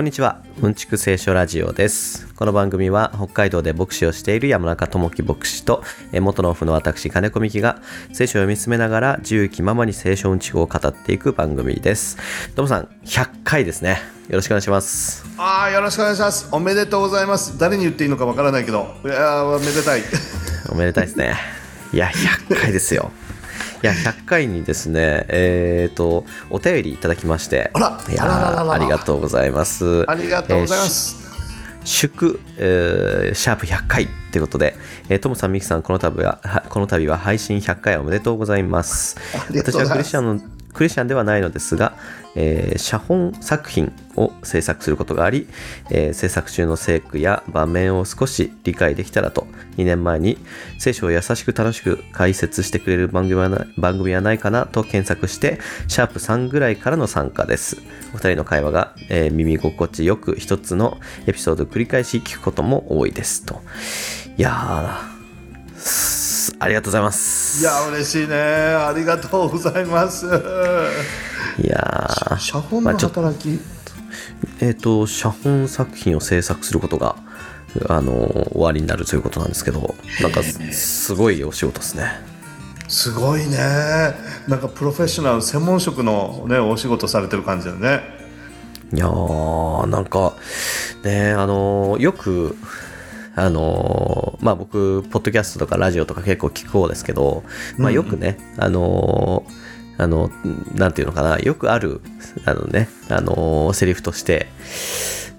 [0.00, 0.40] こんにちは。
[0.62, 2.26] うんちく聖書ラジオです。
[2.34, 12.16] この番組は北海道で牧師をしている山中智樹牧師とえー元のオフの私金子美希が聖書を読み進めながら自由気ままに聖書うんちくを語っていく番組です。
[12.54, 13.98] どうもさん、100回ですね。
[14.30, 15.22] よろしくお願いします。
[15.36, 20.02] ああよろしくお願いしますおめでとうございます誰に言っていいのかわからないけどいやーめでたい
[20.72, 21.36] おめでたいですね。
[21.92, 22.06] いや、
[22.48, 23.12] 100回ですよ。
[23.82, 27.70] いや、100回にですね、えっ、と、お便りいただきまして、
[28.74, 30.04] ありがとうございます。
[30.10, 31.16] ありがとうございます、
[31.84, 34.76] 祝、えーシャープ100回ということで、
[35.08, 39.16] えー、トモさん、ミキさん、この度は、はこの度は配信100回おめでとうございます。
[39.34, 40.42] ます私はクリスチャンの、
[40.74, 41.94] クリスチャンではないのですが、
[42.36, 45.48] えー写本作品を制作することがあり、
[45.90, 49.46] えー制作中の聖句や場面を少し理解できたらと、
[49.76, 50.38] 2年前に
[50.78, 57.78] 聖書を優しく楽しく解説してくれる番組はな番組はないかなと検索して、シャープ3ぐらいからの参加です。
[58.14, 63.60] お二人の会話が、えー耳心地よく一つのエピソードを繰り返し聞くことも多いですと。
[64.36, 67.60] いやー、ありがとうございます。
[67.60, 70.26] いや嬉しいねありがとうございます
[71.62, 73.60] いやー、写本の働き、
[74.60, 77.16] えっ、と、写本作品を制作することが、
[77.88, 78.12] あの
[78.52, 82.30] 終わりになるということなんですけど、なんかすすごいお仕事ですね。
[82.88, 83.56] すごいね。
[84.48, 88.00] なんかプロフェッショナル専門職のねお仕事されてる感じだよね。
[88.92, 90.34] いやー、なんか、
[91.04, 92.56] ね、あのよく、
[93.36, 97.44] あのまあ僕、ポッドキャストとかラジオとか結構聞く方ですけど、
[97.78, 99.44] まあよくね、あの
[100.00, 100.30] あの、
[100.74, 102.00] なんていうのかな、よくある、
[102.44, 104.46] あのね、あのセリフとして、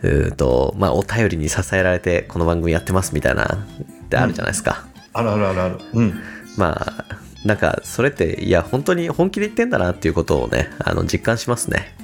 [0.03, 4.85] うーんと、まあお便りに支えられてこの番組やってますみたいな、ってあるじゃないですか。
[5.13, 5.79] あるあるあるある。
[5.93, 6.13] うん。
[6.57, 7.05] まあ、
[7.45, 11.95] なんか、それって、いや、本当に本気で言ってんだなっていうことをね、あの、実感しますね。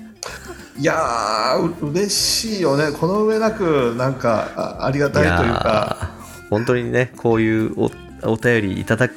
[0.79, 2.91] いやーう嬉しいよね。
[2.91, 6.11] この上なくなんかあありがたいというか。
[6.51, 7.91] 本当にねこういうお
[8.23, 9.09] お便りいただ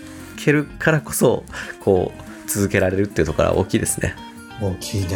[0.43, 1.45] けるからこそ
[1.81, 4.15] こう続けられるっていうところは大きいですね。
[4.61, 5.09] 大きいね。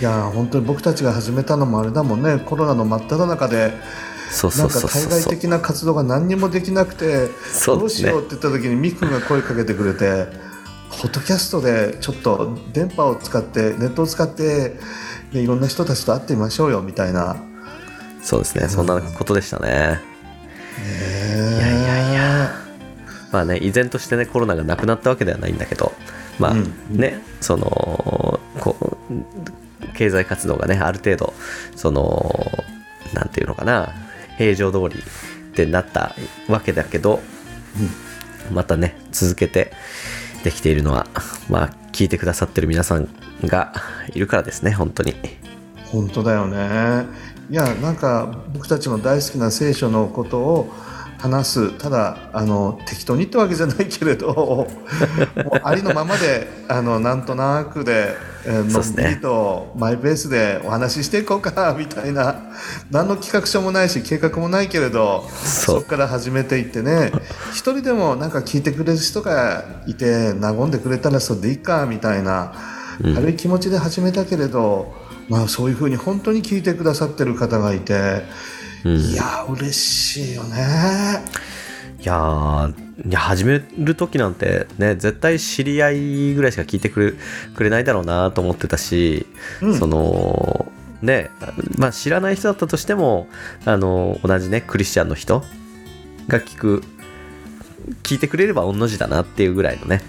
[0.00, 2.38] いや本当に僕たちが始めたのもあれだもんね。
[2.38, 3.72] コロナの真っ只中で
[4.56, 7.28] なんか対外的な活動が何にもできなくて
[7.66, 10.28] どうしようって言った時にミックが声かけてくれて
[10.90, 14.76] ポッドキャストでちょっと電波を使ってネットを使って、
[15.32, 17.36] ね、いろんな人たちと会ってみましょうよみたいな。
[18.22, 18.68] そうですね。
[18.68, 20.00] そんなことでしたね。
[20.78, 21.79] いやいやいやいや
[23.32, 25.92] まあね依然としてねコロナがなくなったわけではないんだけど
[26.38, 26.74] まあうん。
[26.90, 31.34] ねそのこう経済活動がねある程度
[31.76, 32.34] その
[33.12, 33.92] なんていうのかな
[34.38, 36.14] 平常通りってなった
[36.48, 37.20] わけだけど、
[38.50, 39.72] またね続けて
[40.44, 41.06] できているのは
[41.50, 43.08] まあ聞いてくださってる皆さん
[43.44, 43.74] が
[44.14, 45.14] いるからですね本当に。
[45.86, 47.06] 本当だよね。
[47.50, 50.72] いやなんか僕たちの大好きな聖書のことを
[51.20, 51.78] 話す。
[51.78, 54.66] ただあの適当にってわけじゃないけれど
[55.62, 58.16] ありのままであのなんとなくで、
[58.46, 62.36] えーのんびりとマイペースでお話ししていこうかみたいな。
[62.90, 67.12] 何の企画書もないし計画もないけれどそこから始めていってね。
[67.52, 72.52] 一人でもなんか聞いてくれる人がいて和んでくれたらそれでいいかみたいな
[73.02, 73.14] うん。
[73.14, 74.92] 軽い気持ちで始めたけれど、
[75.28, 78.22] まあ、そういうふうに本当に聞いてくださってる方がいて、
[78.84, 78.96] うん。
[78.96, 80.56] いやー嬉しいよね。
[82.00, 87.12] いやーいや始める時なんてね絶対知り合いぐらいしか聞いてくれ
[87.54, 89.26] くれないだろうなと思ってたし、
[89.60, 89.78] うん。
[89.78, 90.70] その
[91.02, 91.30] ね
[91.76, 93.26] まあ知らない人だったとしても
[93.64, 95.42] あの同じねクリスチャンの人
[96.28, 96.82] が聞く
[98.02, 100.00] 聞いてくれれば御の字だなっていうぐらいのね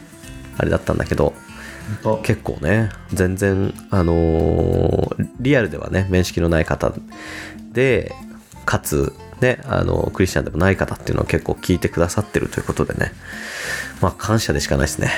[0.57, 1.33] あれだったんだけど
[2.23, 6.93] 結構ね全然あのーリアルではね面識のない方
[7.71, 8.13] で
[8.71, 13.11] かつねあのクリスチャンでもない方っていうのは結構聞いてくださってるということでね。
[13.99, 15.11] まあ感謝でしかないですね。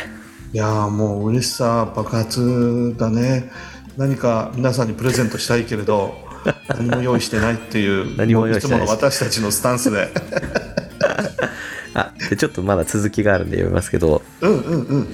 [0.54, 3.52] いやーもう嬉しさ爆発だね。
[3.96, 6.16] 何か皆さんにプレゼントしたいけれど
[6.68, 10.12] 何も用意してないっていう何も用意してないいつもの私たちのスタンスで。
[11.94, 14.24] あでちょっとまだ続きがあるんで読みますけど。
[14.42, 15.08] うんうんうん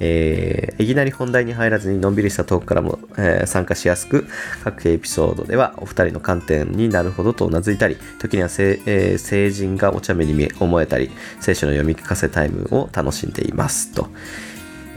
[0.00, 4.26] えーいきなり本題に入らずにのんびりしたトークからも、えー参加しやすく
[4.62, 11.10] 各エピソードではお二人の観点になるほどとうなずいたり時にはせ、えー成人がお茶目に見え思えたり
[11.40, 13.92] 聖書の読み聞かせタイムを楽しんでいます。
[13.92, 14.08] と。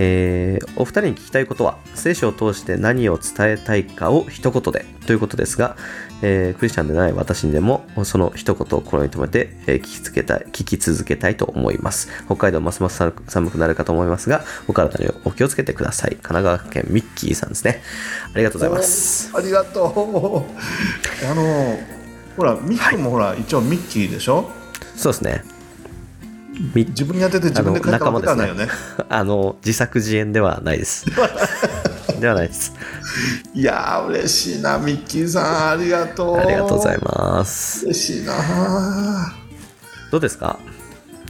[0.02, 4.86] えーお二人に聞きたいことは聖書を通して何を伝えたいかを一言で。
[5.06, 5.76] ということですが、
[6.22, 12.10] えークリスチャンでない私にでもその一言を心に留めて、えー聞きつけたい聞き続けたいと思います。
[12.26, 16.12] 北海道ますます寒くなるかと思いますがお体にお気をつけてください。
[16.12, 17.82] 神奈川県ミッキーさんですね。
[18.34, 19.32] ありがとうございます。
[19.36, 19.86] ありがとう。
[21.30, 21.78] あの
[22.38, 24.50] ほらミックもほら、一応ミッキーでしょ？
[24.96, 25.44] そうですね。
[25.44, 25.59] み
[26.60, 28.68] 自分に当てて自分で書いたわけではないよね。
[29.10, 31.06] あの自作自演ではないです。
[32.20, 32.74] ではないです。
[33.54, 36.38] いやー嬉しいなミッキーさんありがとう。
[36.38, 37.86] ありがとうございすます。
[37.86, 38.34] 嬉しいな。
[40.12, 40.60] どうですか？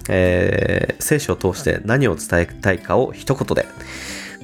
[0.10, 3.68] えー聖書を通して何を伝えたいかを一言で。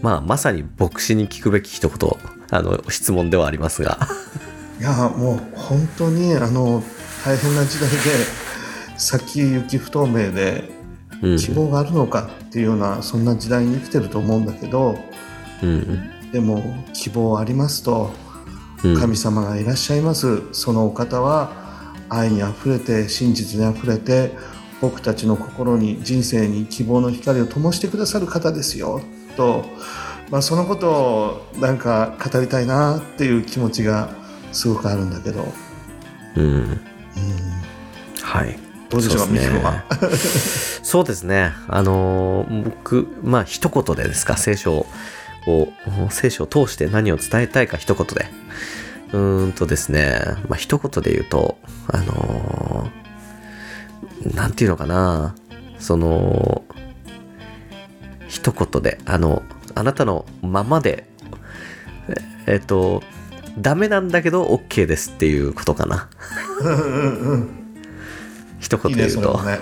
[0.02, 2.10] まあまさに牧師に聞くべき一言
[2.52, 3.98] あの質問ではありますが。
[4.80, 6.84] いやもう本当にあの
[7.26, 7.96] 大変な時代で
[8.98, 10.75] 先行き不透明でうん
[11.22, 14.98] 希望があるのかっていうようなそんな時代に生きてると思うんだけど
[15.64, 16.32] うん。
[16.32, 16.62] でも
[16.94, 18.12] 希望ありますと
[18.84, 19.00] うん。
[19.00, 20.42] 神様がいらっしゃいます。
[20.54, 21.52] そのお方は
[22.10, 24.36] 愛にあふれて真実にあふれて
[24.82, 29.02] 僕たちの心に人生に希望の光を灯してくださる方ですよ。
[29.38, 29.66] と、
[30.30, 34.10] まあ、そのことをなんか語りたいなっていう気持ちが
[34.52, 35.46] すごくあるんだけど、
[36.36, 36.46] うん。
[36.46, 36.80] うん、
[38.22, 39.84] はいどうでしょうかそうですねミキ君は。
[40.84, 41.52] そうですね。
[41.68, 44.88] あのー僕、まあ、一言でですか、聖書を、
[46.10, 48.28] 聖書を通して何を伝えたいか一言で。
[49.14, 53.06] うーんとですね、まあ、一言で言うと、あのー
[54.36, 55.36] なんていうのかな、
[55.78, 56.64] その、
[58.28, 59.44] 一言で、あの、
[59.76, 61.08] あなたのままで、
[62.48, 63.04] ええっと、
[63.60, 66.10] ダメなんだけど OK ですっていうことかな。
[68.88, 69.60] うんうんうん一いいね。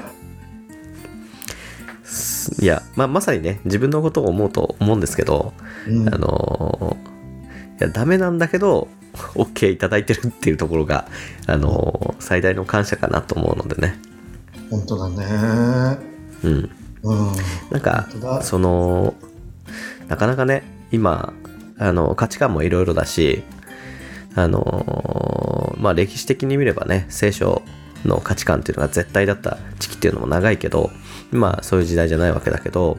[2.62, 5.54] いや、まあ、まさにね、自分のことを思うと思うんですけど、
[5.88, 7.14] うんあのー
[7.80, 8.88] いや、ダメなんだけど、
[9.36, 11.08] OK いただいてるっていうところが、
[11.48, 14.00] あのー最大の感謝かなと思うのでね。
[14.70, 15.98] 本当だね。
[16.44, 16.70] うん。
[17.04, 17.32] うん。
[17.72, 18.08] なんか
[18.44, 19.14] その、
[20.08, 21.34] なかなかね、今、
[21.78, 23.44] あの、価値観もいろいろだし、
[24.36, 27.62] あのーまあ歴史的に見ればね、聖書
[28.06, 30.92] の価値観っていうのが絶対だった時期っていうのも長いけど、
[31.32, 32.98] 今そういう時代じゃないわけだけど、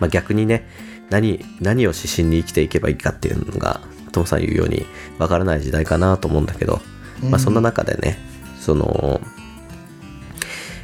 [0.00, 0.66] まあ逆にね、
[1.10, 3.80] 何、何を指針に生きていけばいいかっていうのが、
[4.12, 4.84] トモさん言うように
[5.18, 6.80] わからない時代かなと思うんだけど、
[7.22, 8.18] まあそんな中でね、
[8.60, 9.20] その、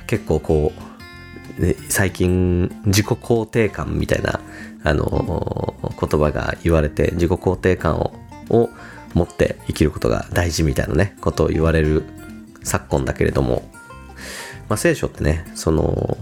[0.07, 0.73] 結構こ
[1.59, 4.41] う、ね最近自己肯定感みたいな、
[4.85, 5.69] あのー
[5.99, 8.13] 言葉が言われて自己肯定感を
[8.51, 8.71] を
[9.15, 12.05] 持って生きることが大事みたいなねことを言われる
[12.69, 13.69] 昨今だけれども、
[14.69, 16.17] まあ、聖書ってねその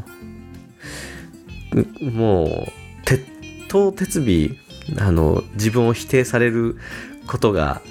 [1.75, 2.73] んもう
[3.05, 3.25] 鉄
[3.69, 4.57] 頭鉄尾
[5.03, 6.79] あの自分を否定される
[7.27, 7.83] ことが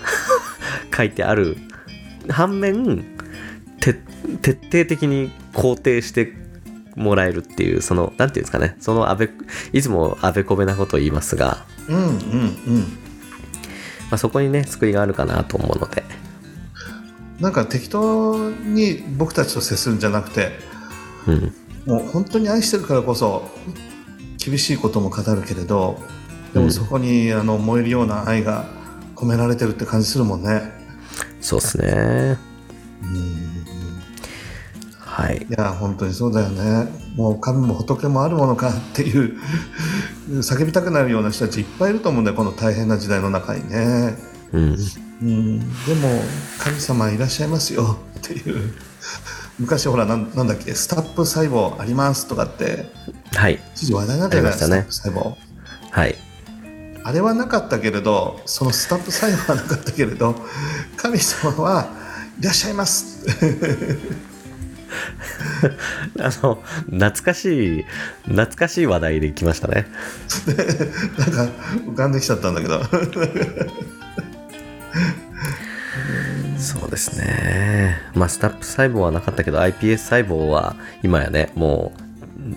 [0.95, 1.57] 書いてある。
[2.29, 3.05] 反面
[3.79, 3.93] て
[4.41, 6.33] 徹底的に肯定して
[6.95, 8.75] もらえるっていうそのなんていうんですかね。
[8.79, 9.29] そのあべ
[9.73, 12.17] いつもあべこべなことを言いますが、うんうんうん。
[14.09, 16.03] まあ、そこにね救いがあるかなと思うので
[17.39, 20.51] なんか適当に僕たちと接するんじゃなくて、
[21.27, 21.53] うん。
[21.85, 23.49] もう本当に愛してるからこそ
[24.43, 25.99] 厳しいことも語るけれど
[26.53, 26.65] でうん。
[26.67, 28.65] もそこにあの燃えるような愛が
[29.15, 30.71] 込められてるって感じするもんね。
[31.41, 32.37] そうですね。
[33.03, 33.45] うん。
[34.97, 35.45] はい。
[35.49, 36.87] いや本当にそうだよね。
[37.15, 39.39] もう神も仏もあるものかっていう
[40.29, 44.17] 叫びたくなるような人たちいっぱいいると思うんだよこの大変な時代の中にね。
[44.51, 44.77] うん
[45.21, 46.21] うん、でも
[46.59, 47.97] 神様いらっしゃいますよ。
[48.19, 48.73] っていう。
[49.57, 52.91] 昔ほらなんなんだっけスタップ細胞ありますとかって。
[53.33, 53.59] はい。
[53.75, 54.51] 一時話題になっね。
[54.51, 55.35] スタップ細胞。
[55.91, 56.15] はい。
[57.03, 60.35] あれはなかったけれどそのスタップ細胞はなかったけれど
[60.97, 61.87] 神様は
[62.39, 63.25] いらっしゃいます。
[66.19, 67.85] あの懐かしい
[68.23, 69.87] 懐かしい話題で来ましたね。
[71.17, 71.47] なんか
[71.91, 72.81] 浮かんできちゃったんだけど
[76.57, 77.97] そうですね。
[78.13, 81.93] まあスタップ細胞はなかったけど iPS 細胞は今やねも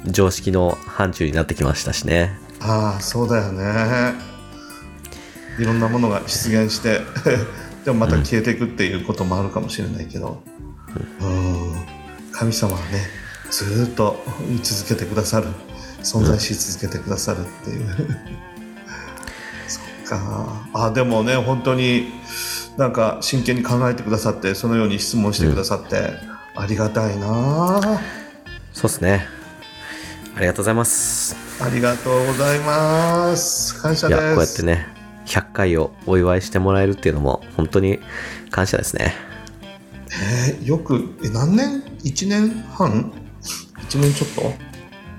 [0.05, 2.37] う常識の範疇になってきましたしね。
[2.61, 4.15] ああそうだよね。
[5.59, 7.01] いろんなものが出現して
[7.85, 10.43] でもまた消えていくっていうこともあるかもしれないけど、
[11.21, 11.75] うん、
[12.33, 13.09] 神様はね
[13.51, 15.49] ずっと居続けてくださる。
[16.03, 18.17] 存在し続けてくださるっていう、
[20.09, 20.47] か。
[20.73, 22.09] あでもね本当に
[22.77, 26.13] なんか真剣に考えてくださってそのように質問してくださって、
[26.57, 28.01] ありがたいな。
[28.73, 29.27] そうですね。
[30.37, 31.37] ありがとうございます。
[31.61, 33.81] ありがとうございます。
[33.83, 34.21] 感謝です。
[34.21, 34.87] いやこうやってね
[35.27, 37.99] 100回をお祝いしてもらえるっていうのも本当に
[38.51, 39.15] 感謝ですね。
[40.47, 43.13] えーよくえ何年？1年半
[43.89, 44.53] ？1年ちょっと？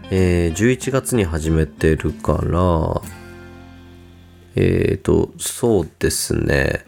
[0.10, 3.01] えー11月に始めてるから
[4.56, 6.86] えっ、とそうですね。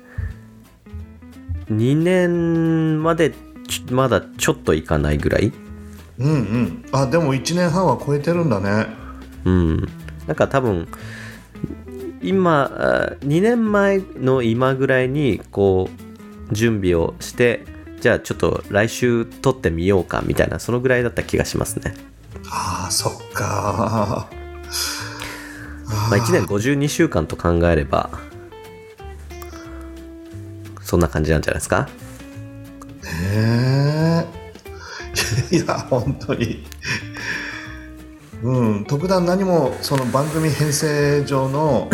[1.71, 3.33] 2年まで
[3.67, 5.51] ちまだちょっといかないぐらい？
[6.19, 6.85] うんうん。
[6.91, 8.87] あでも1年半は超えてるんだね。
[9.45, 9.77] うん。
[10.27, 10.87] なんか多分
[12.21, 15.89] 今あ2年前の今ぐらいにこ
[16.51, 17.65] う準備をして
[18.01, 21.93] じゃあちょっと来週撮ってみようかみたいなそのぐらいだった気がしますね。
[22.49, 24.29] ああそっか
[26.09, 28.09] まあ、1年52週間と考えれば
[30.81, 31.89] そんな感じなんじゃないですか？
[33.03, 34.25] へ
[35.51, 36.65] え いや本当に。
[38.43, 41.89] うん特段何もその番組編成上の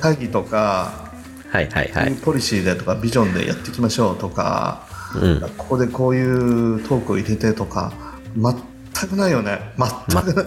[0.00, 1.10] 会議とか、
[1.52, 2.12] はいはいはい。
[2.14, 5.40] ポリシーでとかビジョンでやっていきましょうとか、うん。
[5.58, 7.92] ここでこういうトークを入れてとか
[8.34, 9.74] 全くないよね。
[9.78, 10.42] 全くな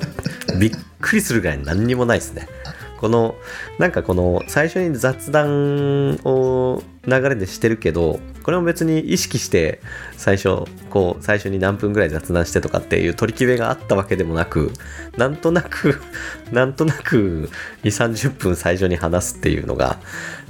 [0.55, 2.47] い、びっくりするぐらい何にもないですね
[3.01, 3.33] この
[3.79, 9.81] なんかこの最初に雑談を流れでしてるけどこれも別に意識して
[10.17, 14.71] 最初こう最初に何分ぐらい雑談してとかっていう取り決めがあったわけでもなく
[15.17, 15.99] なんとなく
[16.53, 17.49] なんとなく
[17.83, 19.97] 2 3 0分最初に話すっていうのが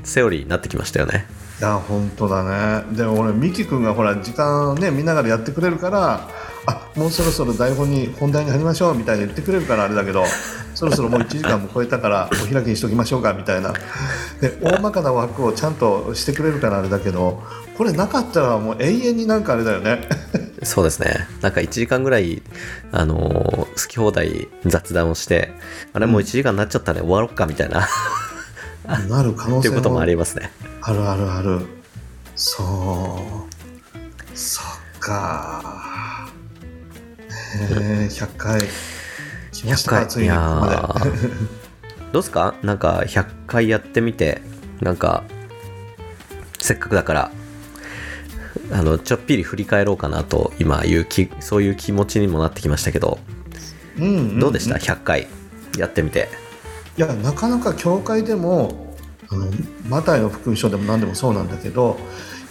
[0.03, 1.25] セオリーになってきましたよね。
[1.62, 2.43] いや本当だ
[2.84, 2.98] ね。
[2.98, 6.27] でも俺ミキ君がほら時間ね見ながらやってくれるから
[6.68, 10.24] あもうそろそろ台本に本題に入りましょうみたいに言ってくれるからあれだけど
[10.75, 13.74] そろそろもう1時間も超えたからお開きにしときましょうかみたいな。
[14.39, 17.44] で大まかな枠をちゃんとしてくれるからあれだけど
[17.77, 20.08] これなかったらもう永遠になんかあれだよね。
[20.63, 21.27] そうですね。
[21.41, 22.41] なんか1時間ぐらい
[22.91, 25.53] あのー好き放題雑談をして
[25.94, 27.88] あれもう1時間になっちゃったね、終わろっかみたいな。
[29.10, 30.51] なる可能性っていうことももありますね。
[30.82, 31.62] あるあるある。
[32.36, 33.20] そ
[34.34, 34.38] う。
[34.38, 34.65] そっ
[35.00, 35.90] か
[37.55, 38.62] へえ100回。
[39.51, 41.10] 来ましたかついにここまで。
[41.10, 41.48] ー。
[42.13, 42.55] どうですか？
[42.63, 44.41] なんか100回やってみて
[44.81, 45.24] なんか
[46.60, 47.31] せっかくだから
[48.72, 53.20] あのちょっぴり振り返ろうかなと今いうきそういう気持ちにもなってきましたけど。
[53.98, 54.39] うんうんうん。
[54.39, 55.27] どうでした、100回。
[55.77, 56.29] やってみて。
[56.98, 58.96] いやなかなか教会でも
[59.29, 59.48] あの
[59.88, 61.98] マタイの福音書でも何でもそうなんだけど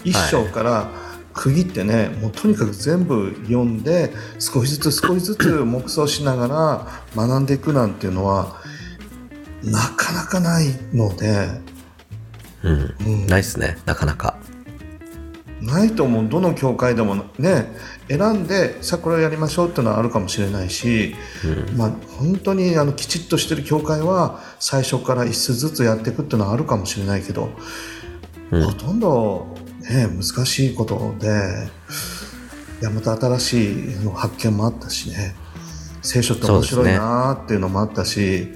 [0.02, 0.90] 一章から
[1.32, 8.56] 区切ってね、もうとにかく全部読んで少しずつ少しずつ黙想しながら学んでいくなんていうのは
[9.62, 11.48] なかなかないので、
[12.62, 12.94] うん。
[13.06, 13.26] うん。
[13.26, 14.36] ないっすねなかなか。
[15.60, 16.28] ないと思う。
[16.28, 17.70] どの教会でもね
[18.08, 21.14] 選んでさあこれをやりましょうっていうのはあるかもしれないし、
[21.76, 27.50] まあ、本当にあのきちっとしてる教会は最初から一節ずつやっていくっていうのはあるかもしれないけど、
[28.50, 28.62] うん。
[28.64, 29.54] ほとんど、
[29.90, 31.68] ね、難しいことで
[32.80, 35.34] いやまた新しいあの発見もあったしね。
[36.00, 38.48] 聖書って面白いなっていうのもあったし、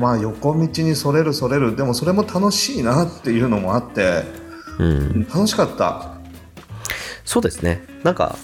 [0.00, 1.76] まあ横道にそれるそれる。
[1.76, 4.24] でもそれも楽しいなっていうのもあって
[4.78, 5.26] うん。
[5.28, 6.18] 楽しかった。
[7.24, 7.84] そうですね。
[8.02, 8.36] なんか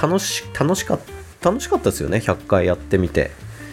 [0.00, 1.00] 楽し楽しかっ
[1.40, 2.18] た楽しかったですよね。
[2.18, 3.30] 100回やってみて。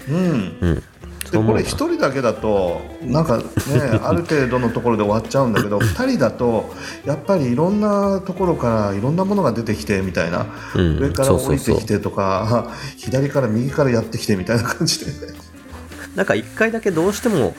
[0.10, 0.58] うん。
[0.62, 0.84] うん
[1.32, 3.44] でこれ一人だけだとなんかね
[4.04, 6.74] ある程度のところで終わっちゃうんだけど二人だと
[7.06, 15.12] やっぱりいろんなところからいろんなものが出てきてみたいな、うん上から降りてきてとか 左から右からやってきてみたいな感じで。
[16.16, 17.56] なんか1回だけどうしても、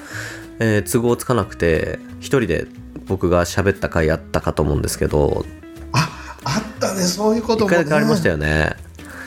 [0.58, 2.66] えー都合つかなくて1人で
[3.06, 5.44] 僕が喋った回あったかと思うんですけど。
[5.92, 6.08] あ
[6.44, 7.76] あったねそういうこと1もね。
[7.76, 8.76] 回だけありましたよね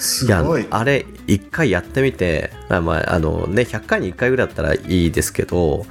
[0.03, 0.29] すい。
[0.29, 5.85] やごいあれ1回やってみてあまああのね100回に1回ぐらいだったらいいですけど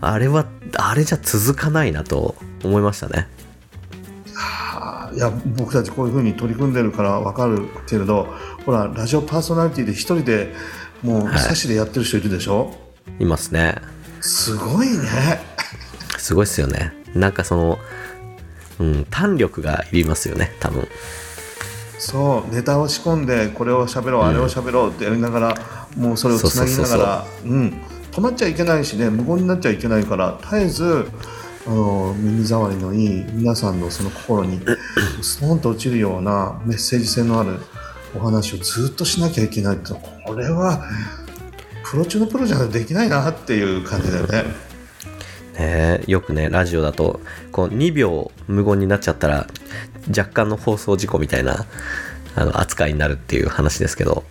[0.00, 0.46] あれは
[0.76, 3.28] あれじゃ続かないなと思いましたね。
[4.34, 8.28] はあいや僕たちこういうふうに取り組んでるから分かるけれど
[8.64, 10.54] ほらラジオパーソナリティで一人で
[11.02, 12.76] もうはい差しでやってる人いるでしょ、
[13.18, 13.76] いますね。
[14.20, 15.40] すごいね。
[16.16, 16.92] すごいっすよね。
[17.14, 17.78] なんかその
[18.80, 20.86] うん胆力がいりますよね多分
[21.98, 25.54] そうネタを仕込んでこれを喋ろう、あれを喋ろうってやりながら
[25.96, 27.80] もうそれをつなぎながらうん。
[28.18, 31.08] 止まっちゃいけないしね無言になっちゃいけないから絶えず
[31.66, 34.60] あの耳障りのいい皆さんのその心に
[35.22, 37.58] ストーンと落ちるようなメッセージ性のある
[38.16, 39.92] お話をずっとしなきゃいけないって
[40.26, 40.82] これは
[41.84, 44.44] プロ中のプロじゃできないなっていう感じだよね。
[45.58, 47.20] ねよくねラジオだと
[47.52, 49.46] こう2秒無言になっちゃったら
[50.16, 51.66] 若干の放送事故みたいな
[52.34, 54.24] あの扱いになるっていう話ですけど。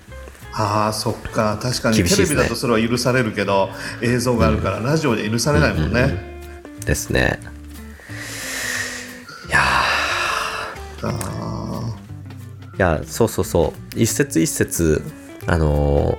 [0.54, 1.60] ああそっか。
[1.62, 3.70] 確かにテレビだとそれは許されるけど
[4.02, 6.42] 映像があるから、ラジオで許されないもんね、
[6.84, 7.40] ですね。
[9.50, 9.60] いや
[12.76, 14.00] いやそうそうそう。
[14.00, 15.04] 一節一節
[15.46, 16.18] あの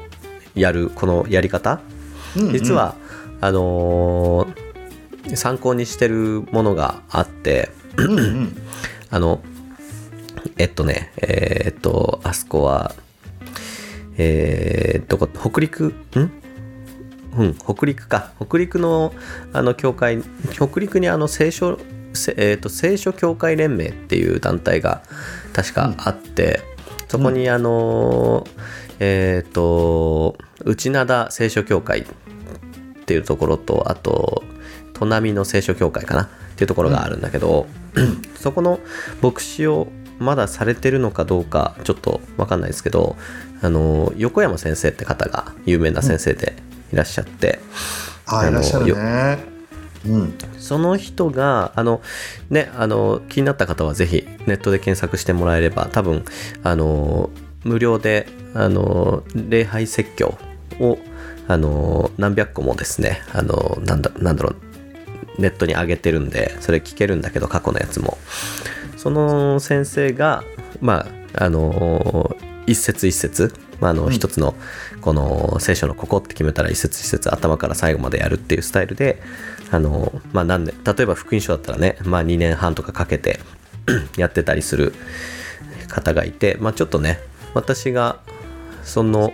[0.54, 1.80] ーやるこのやり方？
[2.36, 2.52] ーうんうん。
[2.52, 2.94] 実は、
[3.40, 4.57] あのー
[5.36, 8.56] 参考にしてるものがあってうんうん。
[9.10, 9.40] あの
[10.56, 12.94] えっとねえーっとあそこは
[14.16, 15.94] えー、どこ北陸？
[16.16, 16.32] ん？
[17.36, 18.32] うん北陸か。
[18.44, 19.14] 北陸の
[19.52, 21.78] あの教会北陸にあの聖書
[22.14, 25.02] せえーっと聖書教会連盟っていう団体が
[25.52, 26.60] 確かあって、
[27.06, 28.50] そこにあのー
[28.98, 32.04] えーっと内灘聖書教会っ
[33.06, 34.42] ていうところとあと
[34.98, 36.22] 砺波の聖書教会かな？
[36.24, 37.66] っていうところがあるんだけど、
[38.36, 38.80] そこの
[39.22, 39.88] 牧師を
[40.18, 43.16] まだされてるのかどうかちょっと分かんないですけど
[43.62, 46.56] あの横山先生って方が有名な先生で
[46.92, 47.60] いらっしゃって、
[48.26, 49.38] ああのーいらっしゃるね。
[50.06, 50.38] うん。
[50.58, 52.02] その人があの
[52.50, 56.24] ねあの気になった方はぜひネットで検索してもらえれば多分
[56.62, 57.30] あの
[57.64, 60.36] 無料であの礼拝説教
[60.80, 60.98] を
[61.46, 64.56] あの何百個もですねあのなんだなんだろう
[65.38, 68.18] ネットに上げてるんでそれ聞けるんだけど過去のやつも。
[68.96, 70.42] その先生が
[70.80, 74.10] まああの一節一節まあ、あのうん。
[74.10, 74.54] 一つの
[75.00, 79.22] この聖書のここって決めたら一節一節頭から最後までやるっていうスタイルで
[79.70, 83.38] あの、まあ、何年例えば福音書だったらね、まあ、2年半とかかけて
[84.18, 84.92] やってたりする
[85.88, 87.20] 方がいて、まあ、ちょっとね
[87.54, 88.20] 私が
[88.82, 89.32] その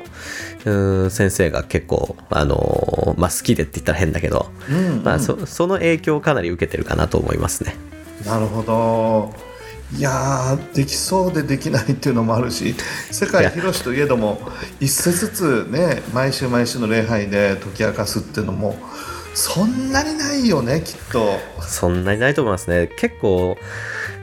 [0.65, 5.03] うーん先生が結構あの、まあ、好きでって言ったら変だけど、うんうん。
[5.03, 7.77] まあ、そその影響をかなり受けてるかなと思いますね。
[8.27, 9.55] なるほど。
[9.97, 12.75] いやーできそうでできないっていうのもあるし
[13.13, 14.41] 世界広しといえども
[14.81, 18.77] 一節ずつね毎週毎週の礼拝で解き明かすっていうのも
[19.35, 21.39] そんなにないよねきっと。
[21.61, 22.89] そんなにないと思いますね。
[22.97, 23.57] 結構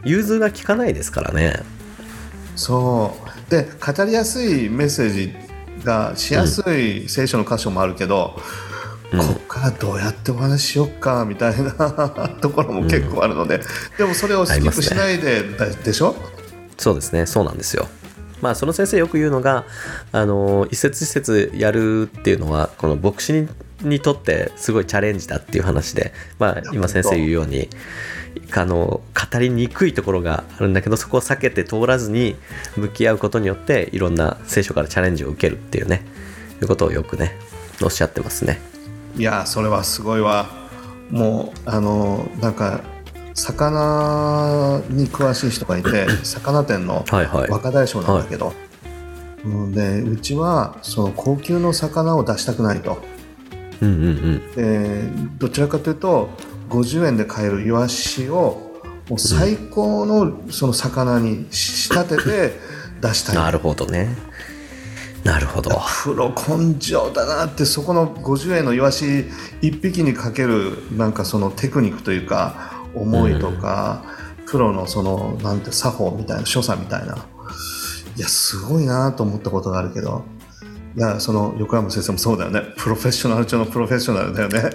[0.04, 1.60] 融通が利かないですからね。
[2.56, 3.16] そ
[3.48, 3.52] う。
[3.52, 5.34] で語りやすいメッセージ
[5.83, 8.39] がしやすい聖書の箇所もあるけど、
[9.11, 9.20] うん。
[9.20, 11.72] こっからどうやってお話ししよっかみたいな
[12.41, 13.61] ところも結構あるので、
[13.98, 16.15] でもそれをスキップしないでだでしょ？
[16.77, 17.25] そうですね。
[17.25, 17.87] そうなんですよ。
[18.41, 19.65] まあその先生よく言うのが
[20.11, 23.48] あの一節一節やるっていうのはこの牧師に
[23.81, 27.67] にとってすごいチャレンジだっていう話でまあ今先生言うように
[28.53, 32.35] あの語りにくいところがあるんだけどそこを避けて通らずに
[32.75, 36.05] 向き合うことによっていろんな聖書からチャレンジを受けるっていうね
[36.61, 37.37] いうことをよくね
[37.81, 38.59] おっしゃってますね。
[39.17, 40.50] いやそれはすごいわ。
[41.09, 42.81] もうあのなんか
[43.33, 47.50] 魚に詳しい人がいて 魚店のはいはい。
[47.50, 48.53] 若大将なんだけど、
[49.46, 53.01] うんでうちはその高級の魚を出したくないと。
[53.81, 54.51] うんうんうん。
[54.55, 56.29] でどちらかというと
[56.72, 58.72] 50円で買えるイワシを
[59.10, 62.53] もう最高のその魚に仕立てて
[63.01, 64.16] 出したい、なるほどね。
[65.24, 65.70] なるほど。
[66.03, 69.25] プロ根性だなってそこの50円のイワシ
[69.62, 74.03] 1匹にかけるなんかそのテクニックというか思いとか、
[74.48, 77.18] プロのそのなんて作法みたいな所作みたいな。
[78.18, 80.24] いやすごいなと思ったことがあるけど。
[80.94, 82.62] いやその横山先生もそうだよね。
[82.77, 84.70] プロフェッショナル中のプロフェッショナルだよね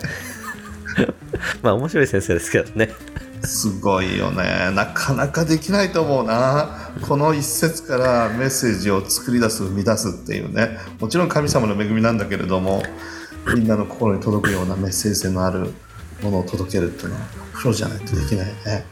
[1.63, 2.93] まあ面白い先生ですけどね。
[3.43, 4.71] すごいよね。
[4.75, 6.91] なかなかできないと思うな。
[7.03, 10.79] この一節からメッセージを作り出す生み出すっていうね。
[10.99, 12.83] もちろん神様の恵みなんだけれども
[13.55, 15.73] みんなの心に届くようなメッセージ性のある
[16.23, 17.21] ものを届けるっていうのは
[17.55, 18.85] プロじゃないとできないよね、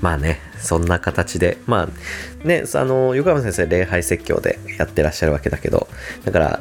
[0.00, 1.58] まあねそんな形で。
[1.66, 5.88] まあねあの横山先生礼拝説教でやってらっしゃるわけだけど
[6.24, 6.60] だから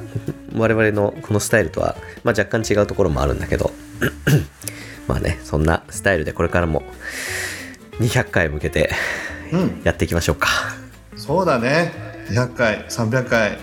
[0.55, 3.71] 我々のこのスタイルとは、まあ、若干違うところもあるんだけど
[5.07, 6.83] まあねそんなスタイルでこれからも
[7.99, 8.91] 200回向けて
[9.51, 9.81] うん。
[9.83, 10.47] やっていきましょうか、
[11.15, 11.91] そうだね。
[12.29, 13.57] 200回300回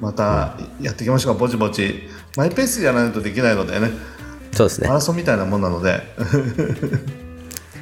[0.00, 1.40] またやっていきましょうか。
[1.40, 2.08] ぼちぼち。
[2.36, 3.90] マイペースじゃないとできないのでね。
[4.52, 4.88] そうですね。
[4.88, 6.02] マラソンみたいなもんなので。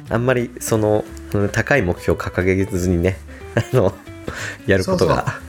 [0.09, 3.17] あんまりそのうん高い目標を掲げずにね
[3.55, 3.93] あの
[4.65, 5.39] やることが。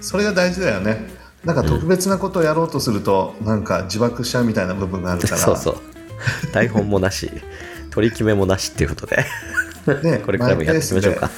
[0.00, 1.08] それが大事だよね。
[1.44, 5.36] なんか特別なことをやろうとすると、なんか自爆しちゃうみたいな部分があるから。
[5.38, 5.76] そうそう。
[6.52, 7.30] 台本もなし
[7.90, 9.24] 取り決めもなしっていうことで。
[10.02, 11.30] ねこれからもやっていきましょうか。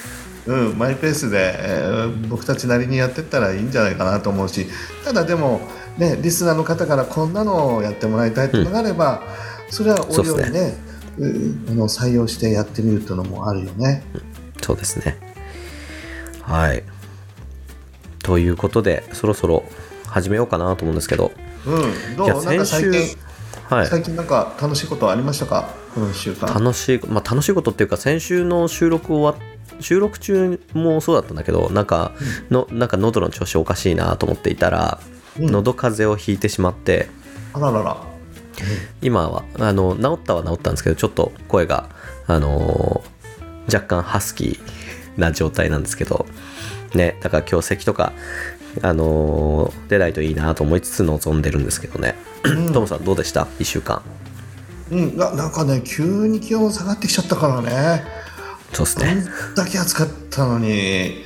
[0.46, 4.66] うん、マイペースで、えー僕たちなりにやってったらいいんじゃないかなと思うし。
[5.04, 5.60] ただでも、
[5.98, 9.22] ね、リスナーの方からこんなのをやってもらいたいっていうのがあれば、
[9.70, 10.85] それはおいおいねうん
[11.18, 14.02] あの採用してやってみるっていうのもあるよね。
[14.62, 15.16] そうですね。
[16.42, 16.82] はい。
[18.22, 19.64] ということでそろそろ
[20.06, 21.32] 始めようかなと思うんですけど
[21.66, 22.28] うん、どう？
[22.28, 23.16] なんか最近、先週
[23.68, 25.68] はい最近なんか楽しいことありましたか？
[25.94, 26.52] この1週間。
[26.52, 29.46] 楽しい、まあ、楽しいことっていうか先週の収録終わっ
[29.80, 32.12] 収録中もそうだったんだけどなんか
[32.50, 35.00] のなんか喉の調子おかしいなと思っていたら、
[35.38, 37.08] うん喉風邪をひいてしまって
[37.52, 38.15] あららら。
[39.02, 41.88] 今はあの治ったは治ったんですけどちょっと声が、
[42.26, 43.16] あのー
[43.66, 46.24] 若干ハスキーな状態なんですけど
[46.94, 48.12] ねだから今日咳とか、
[48.82, 52.14] あのー出ないといいなと思いつつ臨んでるんですけどね、
[52.72, 54.02] トムさんどうでした？1週間。
[54.90, 58.04] うん、ななんかね、急に気温下がってきちゃったからね。
[58.70, 59.14] こそうですね。
[59.14, 61.24] んだけ暑かったのに、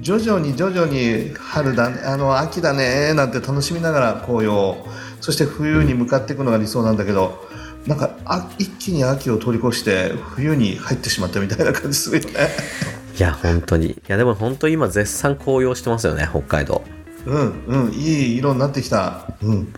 [0.00, 4.86] 徐々に徐々に春だね、あの秋だねなんて楽しみながら紅葉、
[5.20, 7.46] そして冬に向かっていくのが理想なんだけど、
[7.86, 12.48] なんかあ一気に秋を通り越して冬に入ってしまったみたいな感じするよね。
[13.18, 16.82] いや本当にいやでも本当に今絶賛紅葉してますよね北海道
[17.26, 19.26] うんうん、いい色になってきた。
[19.42, 19.72] うん。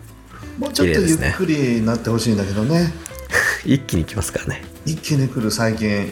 [0.57, 2.93] もうちょっとゆっくりになってほしいんだけどね。
[3.65, 6.11] 一気に来ますからね一気に来る最近、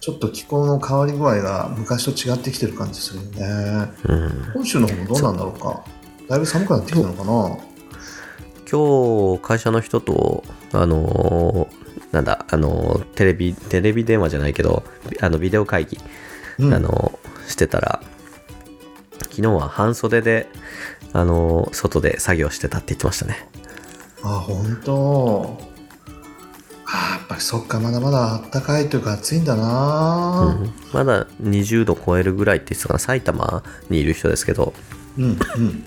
[0.00, 3.92] ちょっと気候の変わり具合が昔と違ってきてる感じするよね。
[4.04, 5.84] うん本州の方もどうなんだろうか。
[6.28, 7.69] だいぶ寒くなってきたのかな。
[8.70, 11.80] 今日会社の人とあのー
[12.12, 14.84] なんだあのーテレビテレビ電話じゃないけど
[15.20, 15.98] あのビデオ会議、
[16.58, 16.74] うん。
[16.74, 18.00] あのーしてたら
[19.22, 20.46] 昨日は半袖で
[21.12, 23.48] あのー外で作業してたって言ってましたね。
[24.22, 25.58] あ、本当。
[26.86, 30.58] あやっぱりそっか、まだまだ暖かいというか暑いんだな。
[30.60, 30.72] うん。
[30.92, 32.98] まだ20度超えるぐらいって言ってたかな。
[32.98, 34.74] 埼玉にいる人ですけど。
[35.18, 35.84] うん、うん、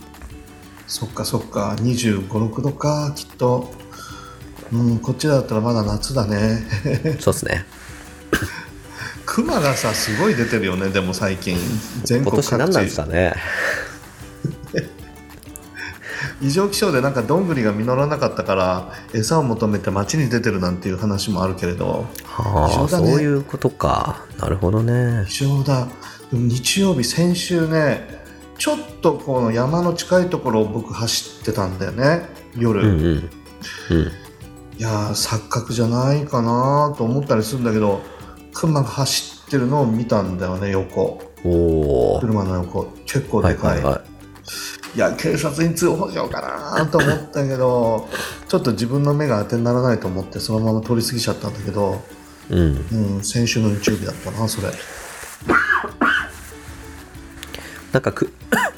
[0.87, 3.71] そっかそっか、25、6度か、きっと。
[4.71, 6.65] うん、こっちだったらまだ夏だね。
[7.19, 7.65] そうですね
[9.25, 11.57] 熊がさ、すごい出てるよね、でも最近。
[12.03, 13.01] 全今国各年何なんです地。
[13.01, 13.33] かね
[16.41, 25.87] 異常気象でなんかどんぐりが実らなかったから、餌を求めて街に出てるなんていう話もあるけれど、はあ、異常だねそういうことかなるほどね異常だ。
[26.31, 28.22] 日曜日、先週ね、
[28.57, 32.81] ちょっとこの山の近いところを僕走ってたんだよね、夜。
[32.81, 33.29] うんうん。
[33.91, 34.11] うん。
[34.77, 38.01] いやー錯覚じゃないかなと思ったりするんだけど
[38.53, 41.21] 熊が走ってるのを見たんだよね横。
[41.43, 42.85] 車の横。
[43.05, 44.97] 結構でかい,、はいはいはい。
[44.97, 48.07] いや警察に通報しようかなと思ったけど
[48.47, 52.01] ちょっと自分の目が当てにならないと思ってそのまま通り過ぎちゃったんだけど、
[52.49, 52.85] うん。
[53.15, 54.69] うん、先週の日曜日だったなそれ。
[57.91, 58.33] なんかく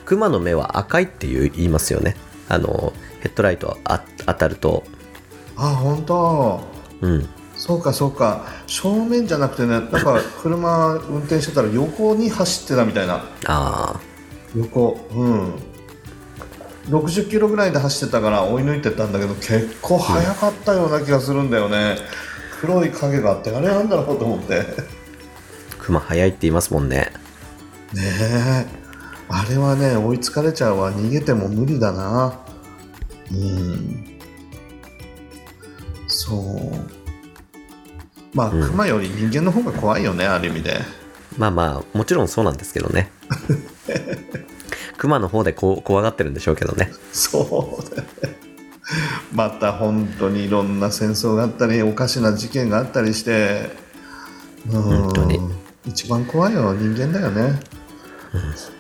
[0.06, 2.16] 熊の目は赤いっていう言いますよね。
[2.48, 4.84] あのヘッドライトあ当たると。
[5.58, 6.62] あ本当。
[7.02, 7.30] うん。
[7.58, 8.46] そうかそうか。
[8.68, 13.26] 正面じゃなくてねなんか 車運転してたら横に走ってたみたいな。
[13.46, 14.00] あ
[14.56, 15.00] 横。
[15.14, 15.54] うん。
[16.90, 21.98] 60キロぐらいで走ってたから追い抜いてったんだけど結構速かったような気がするんだよね、
[22.62, 24.60] 黒い影があってあれなんだろうと思って。
[24.60, 24.96] ねあ
[25.86, 27.12] 熊速いって言いますもんね
[27.96, 28.66] え
[29.28, 30.92] あれはね追いつかれちゃうわ。
[30.92, 32.40] 逃げても無理だな。
[33.32, 34.20] うん。
[36.08, 36.38] そう。
[38.34, 38.70] まあ、うん。
[38.70, 40.80] 熊より人間の方が怖いよねある意味で。
[41.38, 43.12] まあまあもちろんそうなんですけどね。
[44.98, 46.92] 熊の方でこう怖がってるんでしょうけどね。
[47.12, 47.96] そう。
[47.96, 48.08] だね。
[49.34, 53.72] また本当にいろんな戦争があったり、おかしな事件があったりして、
[54.70, 54.82] うん。
[54.82, 55.40] 本当に。
[55.86, 57.42] 一番怖いよ、人間だよね。
[57.42, 58.75] はい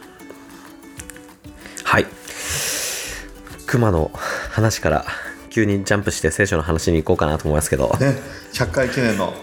[3.75, 4.09] 熊の
[4.51, 5.05] 話から
[5.49, 8.15] 急にジャンプして聖書の話に行こうかなと思いますけどね、
[8.53, 9.33] 100回記念の。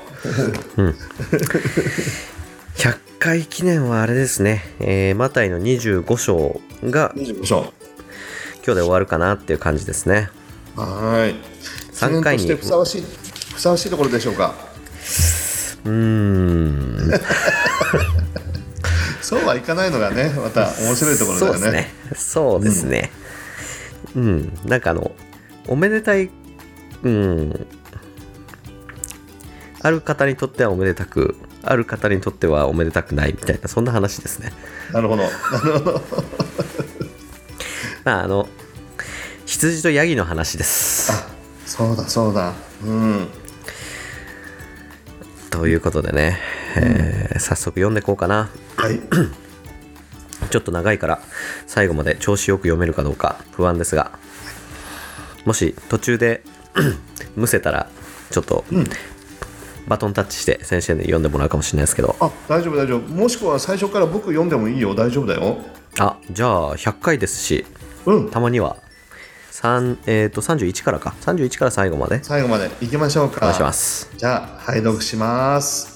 [2.76, 7.74] 100回記念はあれですね、えーマタイの25章が25章。
[8.64, 10.30] 今日で終わるかなっていう感じですね
[10.76, 11.34] はーい。
[11.92, 14.54] 3回にふさわしい、ふさわしいところでしょうか？
[15.84, 17.10] うーん
[19.20, 21.58] そうはいかないのがね、また面白いところだよね。
[21.58, 23.21] そうですねそうですねうん、
[24.14, 25.12] なんかあの
[25.68, 26.30] おめでたい
[27.02, 27.66] うん
[29.82, 34.52] ある方にとってはおめでたくある方にとってはおめでたくないみたいなそんな話ですね
[34.92, 35.22] なるほど。
[35.22, 35.34] なる
[35.78, 36.02] ほど。
[38.04, 38.48] まああの
[39.46, 41.26] 羊とヤギの話ですあ、
[41.66, 42.52] そうだそうだ。
[42.84, 43.28] うん。
[45.50, 46.38] ということでね、
[46.76, 49.00] えー早速読んでいこうかなはい。
[50.50, 51.20] ちょっと長いから
[51.66, 54.12] 最後まで調子よく読めるかどうか不安ですが
[55.44, 56.42] もし途中で
[57.36, 57.88] むせたら
[58.30, 58.86] ちょっとうん。
[59.88, 63.00] バトンタッチして先生に読んでもらうかもしれないですけどあ、大丈夫大丈夫。
[63.12, 64.94] もしくは最初から僕読んでもいいよ。
[64.94, 65.58] 大丈夫だよ。
[65.98, 67.66] あじゃあ100回ですし
[68.06, 68.76] うんたまには
[69.50, 75.91] 3えっ、と31からか31から最後まで最後まで行きましょうかお願いしますじゃあ拝読します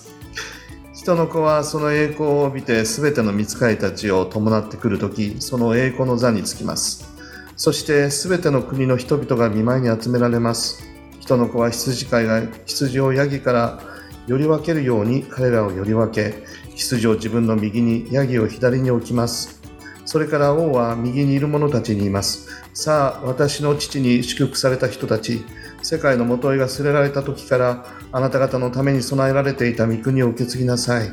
[1.06, 7.08] 人の子はその栄光を見て全ての御使いたちを伴ってくるときその栄光の座につきます。
[7.56, 10.82] そして全ての国の人々が見舞いに集められます。
[11.20, 13.80] 人の子は羊飼いが羊をヤギから
[14.26, 16.42] より分けるように彼らをより分け
[16.74, 19.62] 羊を自分の右にヤギを左に置きます。
[20.06, 22.48] それから王は右にいる者たちにいます。
[22.74, 25.44] さあ私の父に祝福された人たち
[25.88, 31.12] 世界の元へが捨てられた時からあなた方のために備えられていた御国を受け継ぎなさい。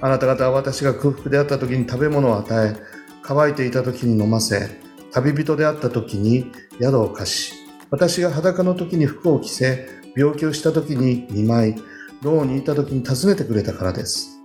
[0.00, 2.76] あなた方は私が空腹であった時に食べ物を与え
[3.22, 4.70] 乾いていた時に飲ませ
[5.10, 7.54] 旅人であった時に宿を貸し
[7.90, 11.74] 私が裸の時に服を着せ病気をした時に見舞い
[12.22, 14.38] 牢にいた時に訪ねてくれたからです。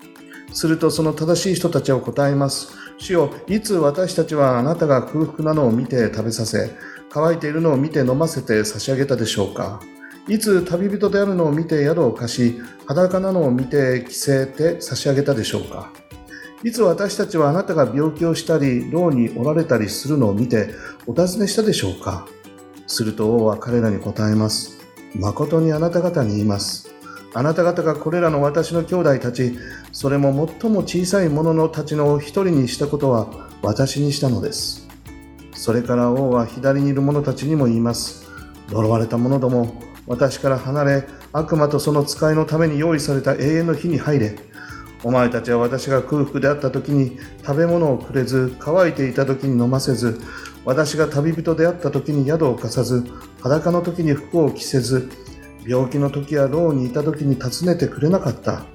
[0.51, 2.73] するとその正しい人たちは答えます。
[2.97, 6.71] 主よいつ私たちはあなたが空腹なのを見て食べさせ
[7.13, 9.79] 乾いているのを見て飲ませて差し上げたでしょうか。
[10.27, 15.91] いつ旅人であるのを見て宿を貸し裸なのを見て着せて差し上げたでしょうか。
[16.63, 20.69] いつ私たちはあなたが病気をしたり牢におられたりするのを見て
[21.05, 22.25] お尋ねしたでしょうか。
[22.87, 24.79] すると王は彼らに答えます。
[25.13, 26.89] 誠にあなた方に言います。
[27.35, 29.57] あなた方がこれらの私の兄弟たち
[29.91, 34.82] それも最も小さい者のたちの一人にしたことは私にしたのです。
[35.63, 38.29] それから王は左にいる者たちにも言います。
[38.67, 44.35] 呪われた者ども私から離れ悪魔とその使いのために用意された永遠の日に入れ。
[45.05, 50.19] お前たちは私が空腹であった時に食べ物をくれず乾いていた時に飲ませず
[50.65, 53.05] 私が旅人であった時に宿を貸さず
[53.39, 55.09] 裸の時に服を着せず
[55.65, 58.65] 病気の時や牢にいた時に訪ねてくれなかった。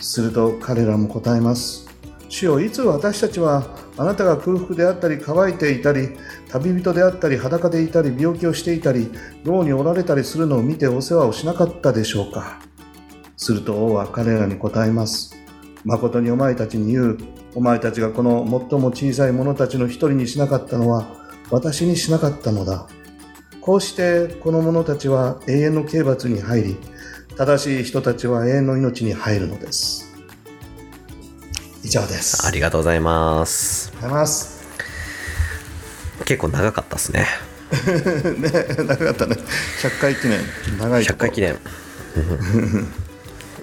[0.00, 1.87] すると彼らも答えます。
[2.28, 6.10] 主よいつ私たちはあなたが空腹であったり乾いていたり
[6.48, 9.10] 旅人であったり裸でいたり病気をしていたり
[9.44, 12.60] 牢におられたりするのを見てお世話をしなかったでしょうか。
[13.36, 15.34] すると王は彼らに答えます。
[15.84, 17.18] 誠にお前たちに言う。
[17.54, 21.06] お前たちがこの最も小さい者たちの一人にしなかったのは
[21.50, 22.86] 私にしなかったのだ。
[23.60, 26.76] こうしてこの者たちは永遠の刑罰に入り
[27.36, 30.07] 正しい人たちは永遠の命に入るのです。
[31.82, 32.46] 以上です。
[32.46, 33.92] ありがとうございます。
[33.96, 34.58] ございます。
[36.24, 37.26] 結構長かったですね。
[38.38, 39.36] ね長かったね。
[39.82, 40.40] 100回記念。
[40.78, 41.58] 長いと100こ回記念。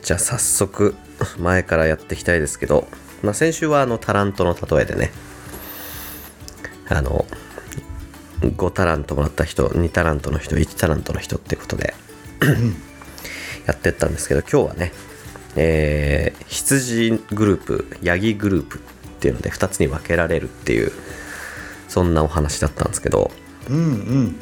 [0.02, 0.96] じゃあ早速
[1.40, 2.88] 前からやっていきたいですけど、
[3.24, 5.12] まあ、先週はあのタラントの例えでね。
[6.88, 7.26] あの
[8.42, 11.96] 5タラントもらった人2タラントの人1タラントの人ってことで。
[13.66, 14.94] やってったんですけど今日はね
[15.56, 18.82] えー羊グループヤギグループっ
[19.20, 20.92] ていうので2つに分けられるっていう
[21.88, 23.32] そんなお話だったんですけど。
[23.70, 24.36] うんうん。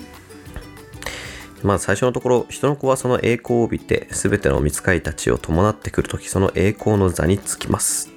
[1.63, 8.09] まず最初のところ人の子はその栄光を帯びて全ての御使いたちを伴ってくるときその栄光の座につきます。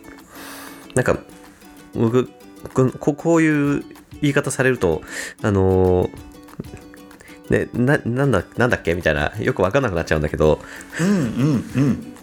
[0.96, 1.18] なんか
[1.94, 2.28] 僕
[2.98, 3.84] ここういう
[4.20, 5.02] 言い方されると
[5.42, 8.94] あのーね、ななんだなんだっけ？
[8.94, 10.60] みたいなよく分かんなくなっちゃうんだけど、
[11.00, 11.16] うんうん
[11.76, 12.15] うん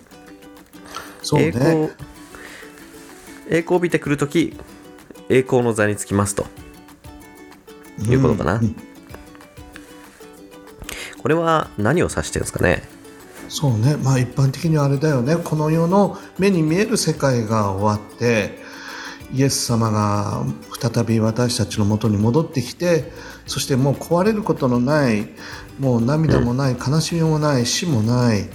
[1.23, 1.89] そう栄光ね
[3.49, 4.55] 栄光を帯びてくるとき
[5.29, 6.45] 栄光の座につきますと。
[8.09, 8.75] いうことかな、うんうん。
[11.21, 12.81] これは何を指してるんですかね？
[13.47, 13.97] そうね。
[13.97, 15.37] まあ一般的にはあれだよね。
[15.37, 18.57] この世の目に見える世界が終わって
[19.31, 20.43] イエス様が
[20.79, 23.11] 再び私たちのもとに戻ってきて
[23.45, 25.27] そしてもう壊れることのない
[25.79, 28.49] もう涙もない、悲しみもない死もない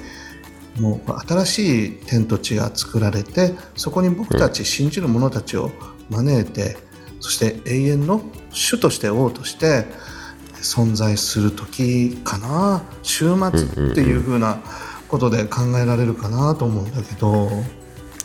[0.80, 5.70] もう新しい天と地が作られてそこに僕たち信じる者たちを
[6.10, 6.76] 招いて
[7.20, 9.86] そして永遠の主として王として
[10.54, 14.60] 存在する時かな週末っていう風な
[15.08, 17.48] ことで考えられるかなと思うんだけど。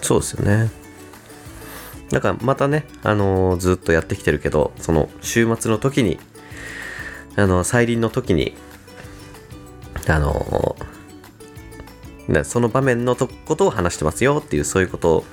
[0.01, 0.69] そうですよね。
[2.09, 6.19] だかまたね、あのーずっとやってきてるけどその週末の時に
[7.35, 8.53] あの再臨の時に
[10.07, 10.92] あのー
[12.43, 15.25] その場面のとことを話してますよっていうそういうこと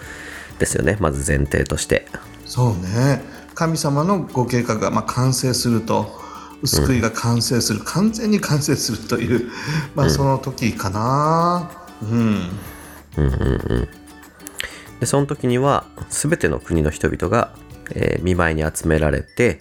[0.59, 0.96] ですよね。
[1.00, 2.07] まず前提として。
[2.46, 3.22] そうね。
[3.55, 6.18] 神様のご計画がまあ完成すると
[6.64, 9.50] 救いが完成する、完全に完成するという、
[9.94, 11.70] まあ、その時かな。
[12.03, 12.48] うん。
[14.98, 17.55] でその時には全ての国の人々が、
[17.94, 19.61] えー見舞いに集められて、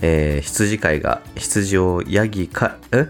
[0.00, 3.08] えー羊飼いが羊をヤギかえ？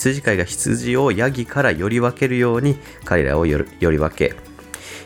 [0.00, 4.34] 羊飼いが羊をヤギからより分けるように彼らをより分け、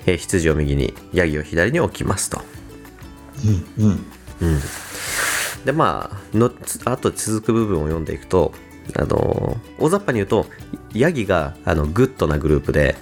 [0.06, 2.40] えー羊を右にヤギを左に置きますと。
[3.78, 4.06] うんうん。
[4.40, 4.60] うん、
[5.64, 6.52] でまあの
[6.84, 8.52] あと続く部分を読んでいくと
[8.96, 10.46] あの大雑把に言うと
[10.92, 12.94] ヤギがあのグッドなグループで、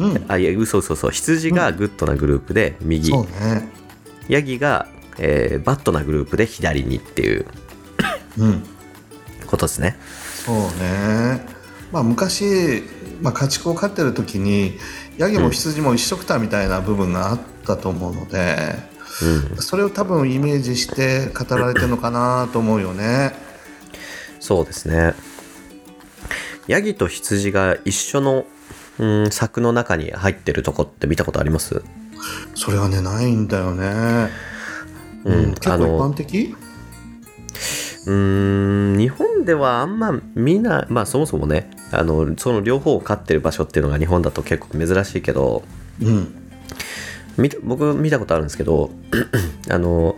[0.00, 0.24] うん。
[0.26, 1.10] あいや嘘嘘嘘。
[1.10, 3.68] 羊がグッドなグループで右、そうね。
[4.28, 7.46] ヤギが、えーバッドなグループで左にっていう
[8.38, 8.64] うん。
[9.46, 9.96] ことですね
[10.46, 11.44] そうね。
[11.92, 12.84] まあ昔、
[13.20, 14.78] まあ、家畜を飼ってる時に
[15.18, 18.76] ヤギも羊も一緒くたみたいな部分があったと思うので、
[19.52, 19.56] うん。
[19.58, 23.32] それを多分イメージして語られてるのかなと思うよね。
[24.40, 25.14] そうですね。
[26.68, 28.44] ヤギと羊が一緒の、
[28.98, 31.82] うん、柵の中に入ってるとこって見たことあります？
[32.54, 34.30] それはねないんだよね、
[35.24, 35.54] うん。
[35.54, 36.56] 結構一般的？
[38.06, 45.62] うーん日本ではあんま見ないまあそもそもねあのその両方を飼ってる場所っていうのが日本だと結構珍しいけど
[46.00, 46.42] うん。
[47.36, 48.90] 見た僕見たことあるんですけど
[49.70, 50.16] あの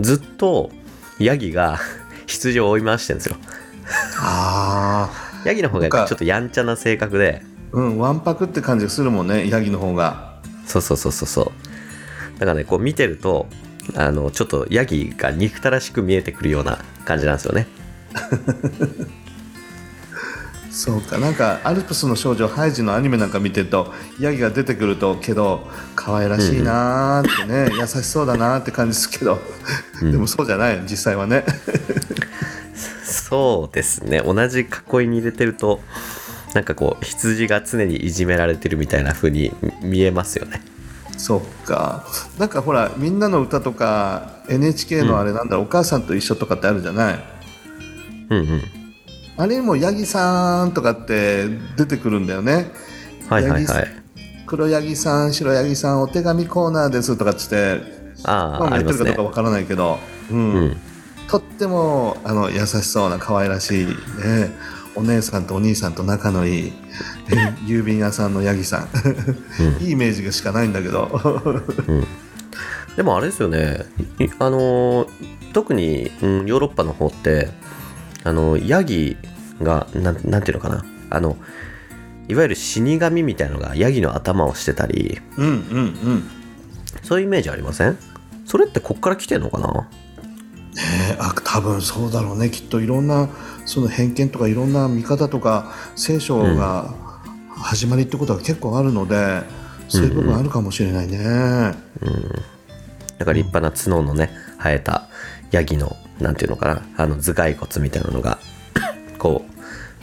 [0.00, 0.70] ずっと
[1.18, 1.78] ヤギが
[2.26, 3.36] 羊を追い回してるんですよ。
[4.20, 5.10] あ
[5.44, 7.42] ヤギの方がちょっとやんちゃな性格で。
[7.42, 10.38] あうんわんぱくって感じがするもんねヤギの方が。
[10.66, 12.38] そうそうそうそうそう。
[12.38, 13.46] だからねこう見てると
[13.94, 17.66] あのちょっとヤギが憎たらしく見えてくるような感じなんですよね。
[20.70, 29.40] そうかなんかアルプスの少女ハイジのアニメなんか見てるとヤギが出てくるとけど可愛らしいなーってね、 優しそうだなーって感じですけど、
[30.00, 31.44] でもそうじゃない実際はね。
[33.04, 34.22] そうですね。
[34.24, 35.80] 同じ囲いに入れてると
[36.54, 40.62] なんかこう羊が常にいじめられてるみたいな風に見えますよね
[41.18, 42.06] そうか。
[42.38, 47.24] なんかほら「みんなの歌とか NHK のあれなんだろう、お母さんと一緒とかってあるじゃない？
[48.30, 48.62] うんうん。
[49.36, 52.72] あれにもヤギさんとかって出てくるんだよね。
[53.28, 53.88] はいはいはい。
[54.46, 57.82] 黒ヤギさん白ヤギさんお手紙コーナーですとかっつって
[58.24, 59.98] ああまあ、やってるかどうかわからないけど、
[60.30, 60.38] うん。
[60.38, 60.76] うん。
[61.28, 63.94] とってもあの優しそうな可愛らしい、ね、
[64.98, 66.72] お姉さんとお兄さんと仲のいい、
[67.30, 68.88] ね郵便屋さんのヤギさん、
[69.82, 71.08] いいイメージがしかないんだけど。
[72.96, 73.84] でもあれですよね。
[74.18, 75.08] いあのー
[75.52, 77.48] 特に、うん、ヨーロッパの方って
[78.22, 79.16] あのヤギ
[79.62, 80.84] がなんなんていうのかな。
[81.10, 81.36] あの
[82.28, 85.20] いわゆる死神みたいのがヤギの頭をしてたり。
[85.36, 85.54] うんうんう
[85.86, 86.24] ん。
[87.02, 87.96] そういうイメージありません？
[88.44, 89.88] それってこっから来てんのかな？
[90.78, 91.16] ね。
[91.18, 92.50] あ多分そうだろうね。
[92.50, 93.28] きっといろんな
[93.66, 96.94] その偏見とかいろんな見方とか聖書が
[97.56, 99.42] 始まりってことは結構あるので、
[99.88, 101.18] そういう部分あるかもしれないね。
[103.18, 105.08] だから立派な角のね生えた
[105.50, 106.82] ヤギのなんていうのかな。
[106.96, 108.38] あの頭蓋骨みたいなのが
[109.18, 109.44] こ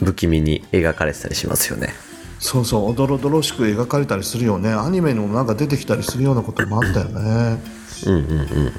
[0.01, 1.93] う不気味に描かれてたりしますよね。
[2.39, 2.89] そうそう。
[2.89, 4.71] おどろおどろしく描かれたりするよね。
[4.71, 7.59] アニメにもなんか出てきたりするようなこともあったよね。
[8.05, 8.73] うんうんうん。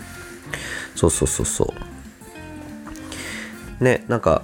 [0.95, 1.86] そうそうそうそう
[3.81, 4.43] ねなんか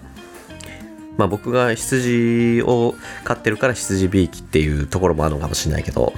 [1.16, 6.12] まあ僕が羊を飼ってるから羊びいきっていうところもあるのかもしれないけど。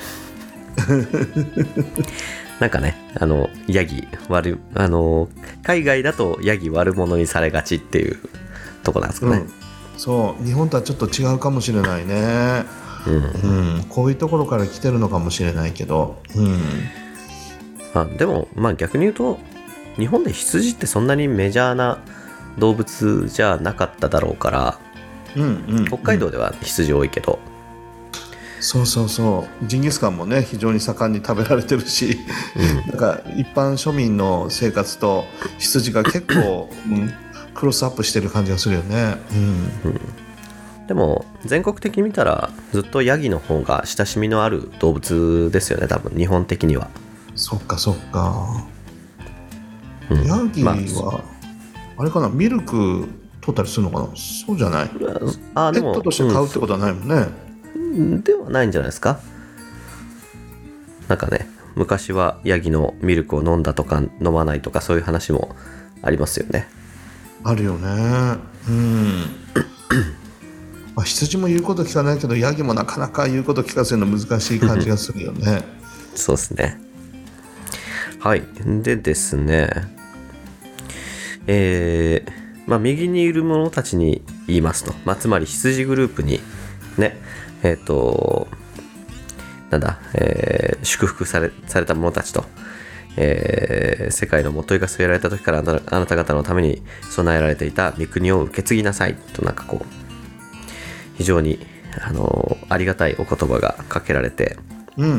[2.61, 5.29] なんかねあのヤギ悪あの
[5.65, 8.19] 海外だとヤギ悪者にされがちっていう
[8.85, 9.39] とこなんですかね。
[9.39, 9.53] うん、
[9.97, 12.65] そう日本とはちょっと違うかもしれないね。
[13.07, 16.23] うん、こういうところから来てるのかもしれないけど。
[16.37, 16.61] うん。
[17.95, 19.39] あでもまあ逆に言うと
[19.97, 21.99] 日本で羊ってそんなにメジャーな
[22.59, 24.79] 動物じゃなかっただろうから
[25.37, 25.85] うんうん。
[25.87, 27.39] 北海道では羊多いけど、
[28.61, 29.67] そうそうそう。
[29.67, 32.19] ジンギスカンもね非常に盛んに食べられてるし、
[32.89, 35.25] なんか一般庶民の生活と
[35.59, 37.13] 羊が結構、うん、
[37.55, 39.17] クロスアップしてる感じがするよね。
[39.33, 39.35] う
[39.89, 40.87] ん。
[40.87, 46.17] でも全国的に見たらずっとヤギの方が親しみのある動物ですよね多分。
[46.17, 46.89] 日本的には、
[47.35, 48.65] そっかそっか。
[50.11, 50.27] うん。
[50.27, 51.25] ヤギまは、
[51.97, 53.09] あれかなミルク
[53.41, 54.09] 取ったりするのかな？
[54.17, 54.91] そうじゃない？
[55.55, 57.27] ああでもペットとして飼うってことはないもんね。
[57.75, 59.21] うんではないんじゃないですか？
[61.09, 65.55] なんかね昔はヤギのミルクを飲んだとか飲まないとかそういう話も
[66.03, 66.69] ありますよね
[67.43, 68.39] あるよね。
[68.69, 69.23] うん。
[70.95, 75.63] まあ、羊も言うこと聞かないけどヤギもなかなか言うこと聞かせるの難しい感じがするよね。
[76.15, 76.81] そうですね。
[78.21, 78.45] はい。
[78.65, 79.69] でですね、
[81.47, 82.33] えー、
[82.67, 86.41] まあ、右にいる者たちに言いますと、まあ、つまり羊グループに、
[86.99, 87.19] ね、
[87.63, 88.49] えっ、と、
[89.71, 92.45] なんだ、えー祝福されされた者たちと、
[93.17, 99.15] えー世界のもといが据えられた時からあなた方のために備えられていた御国を受け継ぎなさい。
[99.15, 99.87] となんかこう
[101.17, 101.59] 非常に
[102.01, 104.59] あのありがたいお言葉がかけられて。
[104.97, 105.11] うん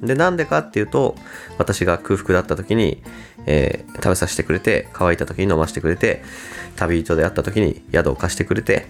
[0.00, 0.06] うん。
[0.06, 1.14] でなんでかっていうと
[1.58, 3.02] 私が空腹だった時に、
[3.46, 6.22] えー食べさせてくれて乾いた時に飲ませてくれて
[6.76, 8.86] 旅人であった時に宿を貸してくれて、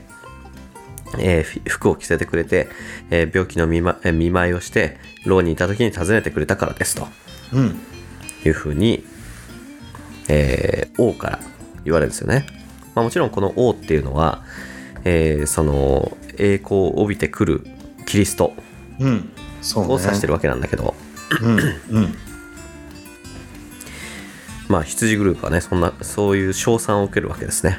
[1.18, 2.68] えーふ服を着せてくれて、
[3.10, 7.08] えー病気の見,、まえー見舞いをして牢にいた時に訪ねてくれたからですと。
[7.52, 7.80] うん。
[8.44, 9.04] いうふうに、
[10.28, 11.38] えー王から
[11.84, 12.46] 言われるんですよね、
[12.94, 14.44] まあ、もちろんこの王っていうのは、
[15.04, 17.66] えーその栄光を帯びてくる
[18.06, 18.54] キリストを
[19.00, 19.20] 指
[20.16, 20.94] してるわけなんだけど、
[21.42, 21.58] うん。
[21.90, 22.14] うん
[24.70, 27.78] まあ羊グループはねそんなそういう称賛を受けるわけですね。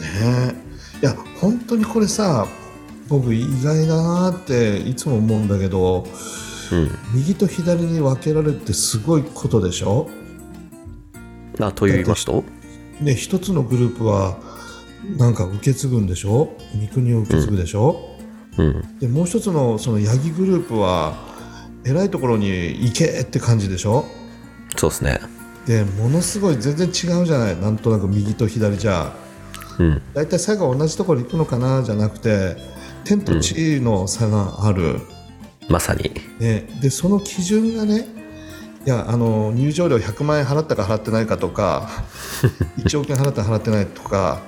[0.00, 0.54] ね
[1.02, 1.02] え。
[1.02, 2.46] いや本当にこれさ
[3.08, 6.06] 僕意外だなっていつも思うんだけど
[6.72, 6.90] うん。
[7.12, 10.08] 右と左に分けられるってすごいことでしょ？
[11.60, 12.44] あと言いますと？
[13.00, 14.38] ね一つのグループは
[15.18, 16.56] なんか受け継ぐんでしょ？
[16.72, 18.16] 三国を受け継ぐでしょ、
[18.56, 18.98] うん。
[19.00, 21.14] でもう一つのそのヤギグループは
[21.84, 24.04] 偉いところに行けって感じでしょ？
[24.76, 25.18] そうですね
[25.66, 27.60] でものすごい全然違うじゃない。
[27.60, 29.12] なんとなく右と左じゃ。
[29.78, 30.02] うん。
[30.12, 32.56] 大体最後同じところ行くのかなじゃなくて
[33.04, 35.00] 天と地の差がある、
[35.68, 36.12] まさに。
[36.38, 38.06] ね、でその基準がね
[38.86, 41.88] いやあの入場料100万円払ったか払ってないかとか
[42.84, 44.40] 1億円払ったか払ってないとか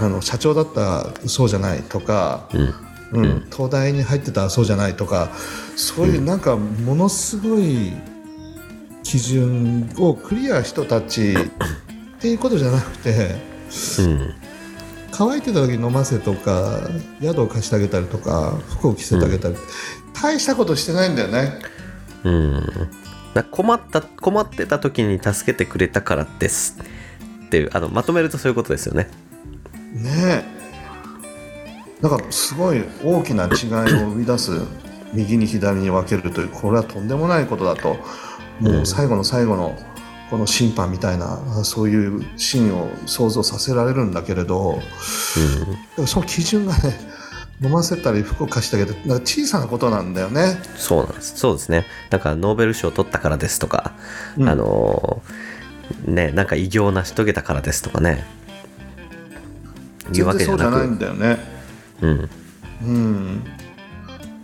[0.00, 2.74] あの社長だったらそうじゃないとか、うん。
[3.12, 3.46] うん。
[3.50, 5.30] 東大に入ってたらそうじゃないとか
[5.76, 7.92] そういうなんかものすごい
[9.02, 13.36] 基準をクリア人たちっていうことじゃなくて
[14.00, 14.34] うん
[15.12, 16.80] 乾いてた時に飲ませとか
[17.20, 19.56] 宿を貸してあげたりとか服を着せてあげたり、
[20.14, 21.58] 大したことしてないんだよね。
[22.24, 22.64] うん。
[23.34, 26.78] な困った困ってた時に助けてくれたからです
[27.46, 29.08] っていうあのまとめるとそういうことですよね。
[29.92, 30.60] ねえ。
[32.00, 34.52] なんかすごい大きな違いを生み出す
[35.12, 37.98] 右に左に分けるというこれはとんでもないことだと
[38.60, 39.78] もう最後の最後の
[40.30, 44.78] この審判みたいなそういうシーンを想像させられるんだけれど
[45.96, 47.00] でもその基準がね
[47.62, 50.58] 飲ませたり服を貸してあげて小さなことなんだよね。
[50.76, 51.36] そうなんです。
[51.36, 51.84] そうですね。
[52.08, 53.92] だからノーベル賞を取ったからですとか、
[54.38, 54.48] うん。
[54.48, 55.50] あのー
[56.06, 58.24] ねなんか偉業を成し遂げたからですとかね。
[60.12, 60.98] いう全わけじゃな然そうじゃないくん。
[60.98, 61.38] だよね。
[62.00, 62.30] うん。
[62.82, 63.42] うん、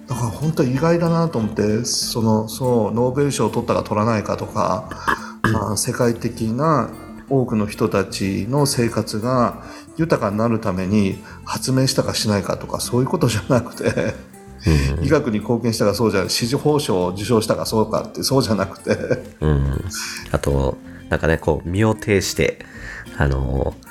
[0.07, 4.89] だから本当に意外だなと思ってそのそうノーベル賞を取ったか取らないかとか、
[5.43, 6.91] まあ、世界的な
[7.29, 9.65] 多くの人たちの生活が
[9.97, 14.15] 豊かになるために発明したかしないかとかそういうことじゃなくて
[15.03, 18.97] 医学に貢献したかそうじゃない支持報奨を受賞したかそうかってそうじゃなくて。
[19.41, 19.85] うん。
[20.33, 20.77] あと
[21.09, 22.59] なんかねこう身を挺して
[23.17, 23.86] あのー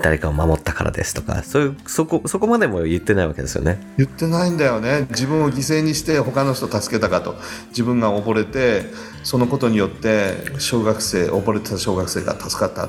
[0.00, 3.80] 誰かを守ったからですとかそういうそこそこまでも言ってないわけですよね。
[3.96, 5.06] 言ってないんだよね。
[5.10, 7.36] 自分を犠牲にして他の人を助けたかと。
[7.70, 8.86] 自分が溺れて
[9.24, 12.88] そのことによって小学生溺れてた小学生が助かった。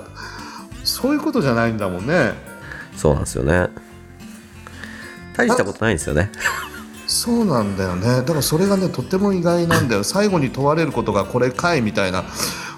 [0.84, 2.34] そういうことじゃないんだもんね。
[2.96, 3.70] そうなんですよね。
[5.36, 6.32] 大したことないんですよね。
[7.08, 8.18] そうなんだよね。
[8.18, 10.04] だからそれがねとっても意外なんだよ。
[10.04, 12.24] 最後に問われることがこれかいみたいな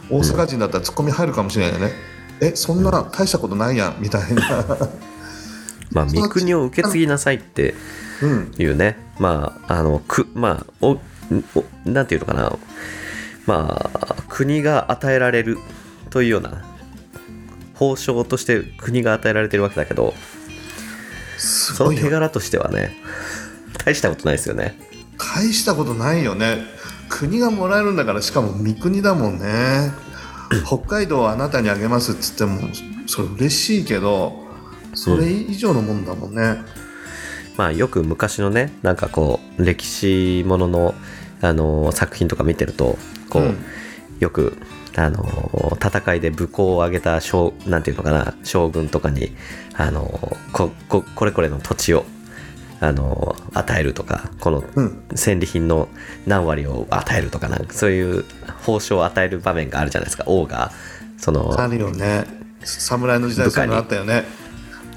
[0.09, 1.93] 大阪人だったらツッコミ入るかもしれないよね、
[2.41, 4.41] えそんな大したことないやんみたいな。
[5.91, 7.75] まあ三国を受け継ぎなさいって
[8.21, 8.51] うん。
[8.57, 8.97] いうね。
[9.19, 10.99] まああのくまあお
[11.55, 12.51] おなんていうのかな。
[13.45, 15.57] まあ国が与えられる
[16.09, 16.63] というような
[17.75, 20.13] 報奨として国が与えられてるわけだけど
[21.37, 22.95] その手柄としてはね
[23.83, 24.77] 大したことないですよね。
[25.35, 26.63] 大したことないよね。
[27.09, 29.91] 国がもらえるんだからしかも三国だもんね
[30.65, 32.59] 北海道はあなたにあげますっつっても
[33.07, 34.33] それ嬉しいけど
[34.93, 36.61] それ以上のもんだもんね、
[37.55, 40.95] まあよく昔のねなんかこう歴史ものの
[41.41, 42.97] あの作品とか見てると
[43.29, 43.57] こう、うん。
[44.21, 44.55] よく
[44.95, 45.25] あの
[45.83, 49.31] 戦いで武功を挙げた将なんていうのかな将軍とかに
[49.73, 52.05] あのこここれこれの土地を
[52.81, 55.03] あの与えるとかこのうん。
[55.15, 55.87] 戦利品の
[56.25, 58.25] 何割を与えるとかなんかそういう
[58.65, 60.23] 報奨を与える場面があるじゃないですか。
[60.25, 60.71] 王が
[61.17, 62.25] そのあるよね
[62.63, 64.25] 侍の時代そういうのあったよね。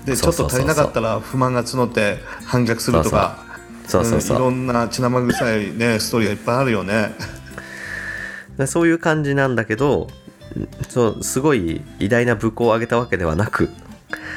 [0.06, 3.38] でちょっと足りなかったら不満が募って反逆するとか。
[3.86, 4.20] そうそう。
[4.22, 7.14] そううんいろんな血生臭いねストーリーがいっぱいあるよね。
[8.56, 10.08] でそういう感じなんだけど
[10.88, 13.68] そうすごい偉大な武功を挙げたわけではなく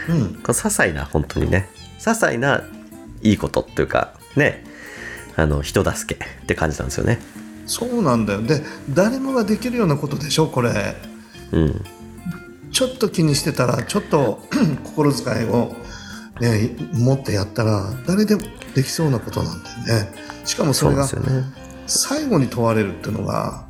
[0.09, 0.41] うん。
[0.43, 1.69] 些細な本当にね。
[1.99, 2.61] 些細な
[3.30, 4.63] いいことっていうかね
[5.36, 7.19] あの人助けって感じなんですよね。
[7.67, 8.41] そうなんだよ。
[8.41, 10.95] で誰もができるようなことでしょこれ。
[11.51, 11.84] うん。
[12.71, 14.41] ちょっと気にしてたらちょっと
[14.84, 15.75] 心遣いを、
[16.41, 18.41] ね、持ってやったら誰でも
[18.73, 20.11] できそうなことなんだよね。
[20.43, 21.07] しかもそれが
[21.86, 23.67] 最後に問われるっていうのが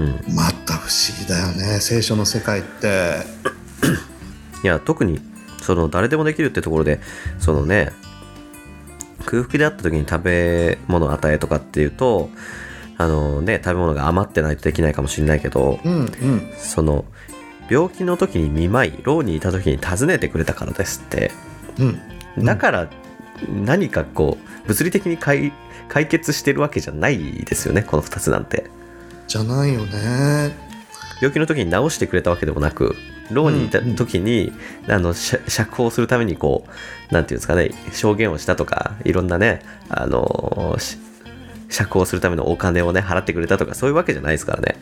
[0.00, 1.80] うん、また不思議だよね。
[1.80, 3.16] 聖書の世界って。
[4.64, 5.20] いや特に
[5.62, 7.00] その誰でもできるってところで
[7.38, 7.92] そのね
[9.30, 12.30] 空腹であった時に食べ物を与えとかっていうと
[12.98, 16.52] あのね食べ物が余ってないとできないかもしれないけどうんうん。
[16.58, 17.04] その
[17.70, 21.30] 病気の時に見舞い牢にいた時に訪ねてくれたからですって。
[21.78, 22.00] うん
[22.44, 22.88] だから
[23.48, 25.52] 何かこう物理的に解
[25.88, 28.70] 解決してるわけじゃないですよねこの2つなんて。
[29.26, 30.56] じゃないよね。
[31.20, 32.96] 病気の時に治してくれたわけでもなく
[33.30, 34.52] 牢にいた時に、
[34.88, 36.66] あの釈釈放するためにこ
[37.10, 40.98] うなんていうんですかね証言をしたとかいろんなねあのし
[41.68, 44.76] 釈放するためのお金をね払ってくれたとかそういうわけじゃないですからね。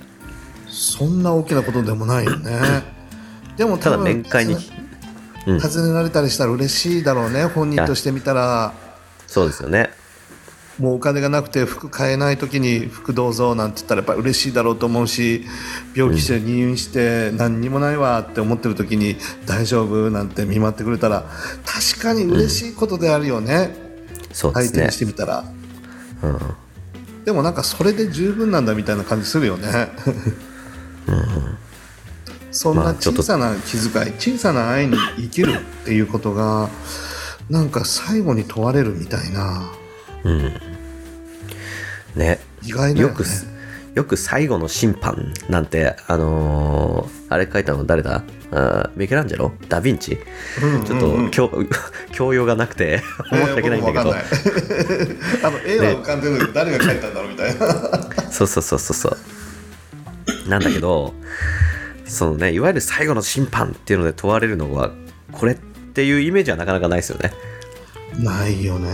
[0.68, 2.58] そんな大きなことでもないよね。
[3.56, 4.56] でもただ面会に
[5.46, 5.58] うん。
[5.58, 8.72] 尋ねられたりしたら嬉しいだろうね本人としてみたら。
[9.26, 9.90] そうですよね
[10.78, 15.44] もうお金がなくて服買えない時に服どうぞなんて言ったらやっぱり嬉しいだろうと思うし
[15.94, 21.24] 病気して入院して何にもないわって思ってる時に大丈夫なんて見舞ってくれたら
[21.64, 23.74] 確かに嬉しいことであるよね、
[24.32, 24.70] そうですね。
[24.70, 25.44] 相手にしてみたら。
[26.22, 26.38] うん。
[27.24, 29.90] でもなんかそれで十分なんだみたいな感じするよね、
[32.52, 36.70] そんなまあちょっと小さな気遣い小さな愛に生きるっていうことが
[37.50, 39.72] なんか最後に問われるみたいな。
[40.24, 40.67] うん
[42.18, 42.38] ね。
[42.62, 43.00] 意外だよね。
[43.02, 43.46] よくす
[43.94, 48.22] よく最後の審判なんてあのーあれ書いたの誰だ？
[48.52, 49.52] あーミケランジェロ？
[49.68, 50.18] ダ・ヴィンチ？
[50.62, 51.50] うんちょっと、うんうん教
[52.12, 54.14] 教養がなくて申し訳ないんだけど、
[55.46, 58.30] あの絵は浮かんでるけど誰が描いたんだろうみたいな。
[58.30, 60.48] そうそうそうそうそう。
[60.48, 61.14] なんだけど
[62.06, 64.90] そのねいわゆる最後の審判っていうので問われるのは
[65.32, 67.32] これっていうイメージはなかなかないですよね。
[68.18, 68.88] ないよね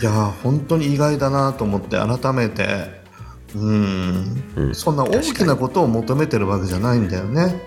[0.00, 0.10] いや
[0.42, 3.04] 本当に意外だなと思って改めて。
[3.54, 4.74] うん、うん。
[4.74, 7.60] そんな大きなことを求めてるわけじゃないんだよね。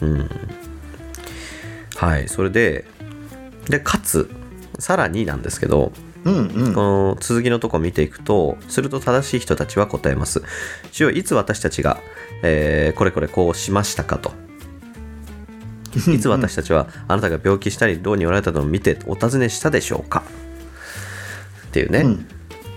[0.00, 0.30] うん。
[1.96, 2.84] はいそれで
[3.68, 4.30] でかつ
[4.78, 5.92] さらになんですけど
[6.24, 6.74] うんうん。
[6.74, 10.42] この続きのとこ見ていくと、すると正しい人たちは答えます。
[10.90, 11.98] 主よいつ私たちが、
[12.42, 14.32] えーこれこれこうしましたかと。
[16.12, 20.24] いつ私たちはあなたが病気したり牢におられたのを見てお尋ねしたでしょうか
[21.76, 22.26] っていうね、うん。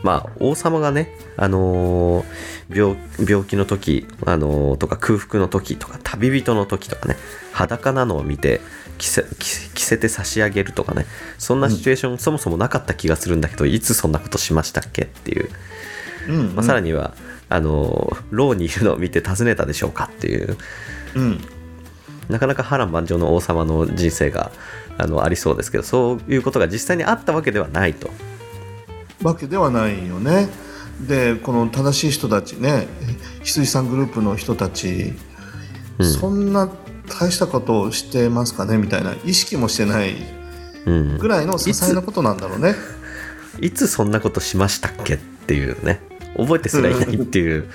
[0.03, 2.25] まあ王様がね、あのー
[2.71, 2.95] 病
[3.27, 7.15] 病気の時、あのーとか空腹の時とか旅人の時とかね
[7.53, 8.61] 裸なのを見て
[8.97, 9.23] 着せ
[9.73, 11.05] 着せて差し上げるとかね
[11.37, 15.49] そんなシチュエーション、そもそもなかった気がするんだけどいつそんなことしましたっけっていう、
[16.27, 17.15] うんまあ、さらには
[17.47, 20.57] あのー牢にいるのを見て尋ねたでしょうかっていう。
[21.15, 21.41] うん。
[22.29, 24.51] なかなか波乱万丈の王様の人生が
[24.99, 28.11] あのありそうですけどそういうことが実際にあったわけではないと。
[29.21, 30.49] わけではないよね。
[31.07, 32.87] でこの正しい人たちね
[33.43, 35.13] 羊さんグループの人たち、
[35.97, 36.11] うん。
[36.11, 36.69] そんな
[37.19, 40.15] 大したことをしてますかねみたいな意識もしてない
[40.85, 41.17] うん。
[41.17, 42.75] ぐらいの些細なことなんだろうね。
[43.61, 46.01] いつそんなことしましたっけっていうね。
[46.37, 47.67] 覚えてすらいないっていう,、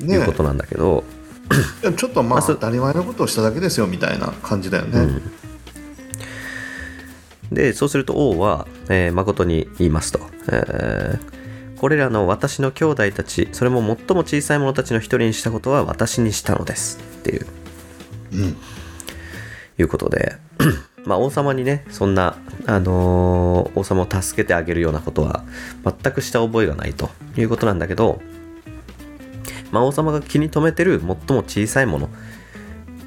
[0.00, 0.14] ね。
[0.14, 1.02] いうことなんだけど、
[1.96, 5.20] ちょっとまあ当たり前のことをしただけですよみたいな感じだよね、
[7.52, 11.40] でそうすると王は、えー誠に言いますと、えー
[11.80, 16.98] これらの私の兄弟たちそれも最も小さい者たちの一人にしたことは私にしたのです。
[17.20, 17.46] っていう。
[18.32, 18.56] うん。
[19.78, 20.36] いうことで。
[21.06, 22.36] まあ王様にねそんな、
[22.66, 25.42] あのー王様を助けてあげるようなことは
[25.82, 27.08] 全くした覚えがないと。
[27.38, 28.20] いうことなんだけど、
[29.70, 32.10] まあ、王様が気に留めてる最も小さいもの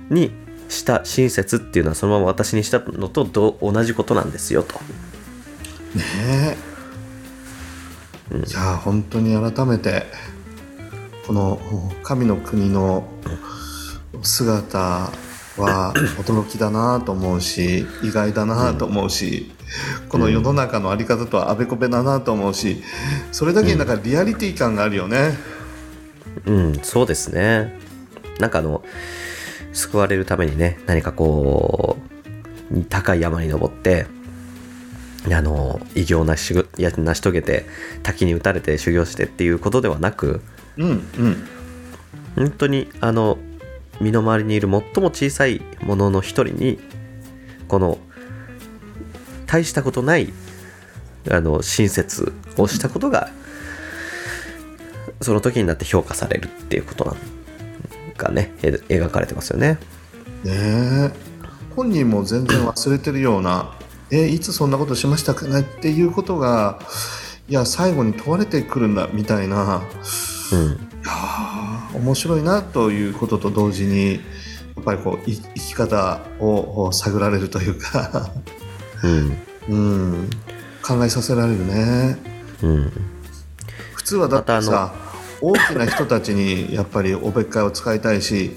[0.10, 0.32] に
[0.74, 4.76] した親切っていうのはそのまま私にしたのとど同じことなんですよと。
[5.96, 6.58] ね
[8.32, 10.04] え、いや本当に改めて
[11.28, 11.60] この
[12.04, 13.08] 神の国の
[14.24, 15.12] 姿
[15.58, 19.52] は驚きだなと思うし意外だなと思うし、
[20.10, 22.84] この世の中の在り方とはあべこべだなと思うし
[23.32, 25.38] それだけになんかリアリティ感があるよね。
[26.46, 27.80] うん、そうですね。
[28.40, 28.84] なんかあの、
[29.74, 31.98] 救われるためにね、何かこ
[32.72, 34.06] う、高い山に登って、
[35.32, 37.66] あの、偉業を成しや成し遂げて、
[38.04, 40.42] 滝に打たれて修行してっていうことではなく、
[40.78, 41.48] うんうん。
[42.36, 43.38] 本当にあの、
[44.02, 46.80] 身の回りにいる最も小さいものの一人に、
[47.68, 47.98] この、
[49.46, 50.34] 大したことない、
[51.30, 53.30] あの、親切をしたことが、
[55.22, 57.43] その時になって評価されるっていうことなん
[58.18, 59.80] がね、え描かれてますよね。
[60.44, 61.12] ねえ。
[61.76, 63.74] 本人も全然忘れてるような
[64.12, 66.80] えいつそんなことしましたかねっていうことが
[67.50, 69.82] いや最後に問われてくるんだみたいな。
[70.52, 70.60] うん。
[70.68, 74.20] いやー面白いなということと同時にや
[74.82, 78.32] っぱりこうい生き方を探られるというか、
[79.04, 79.38] うん。
[79.70, 80.30] うん、
[80.82, 82.18] 考えさせられるね。
[82.62, 82.92] うん。
[83.96, 84.94] 普通はだってさ
[85.44, 88.56] 大きな人たちにやっぱりおべっかいを使いたいし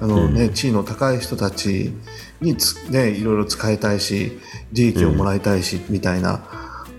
[0.00, 1.92] あの、ね地位の高い人たち
[2.40, 4.38] につ、ね、いろいろ使いたいし
[4.72, 6.46] 利益をもらいたいし、みたいな、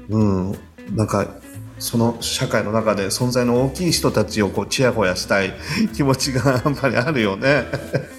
[0.09, 0.51] うん、
[0.93, 1.27] なんか
[1.77, 5.53] その社会の中で存在の大きい人たちをこうちやほやしたい
[5.95, 7.65] 気持ちが やっぱりあるよね。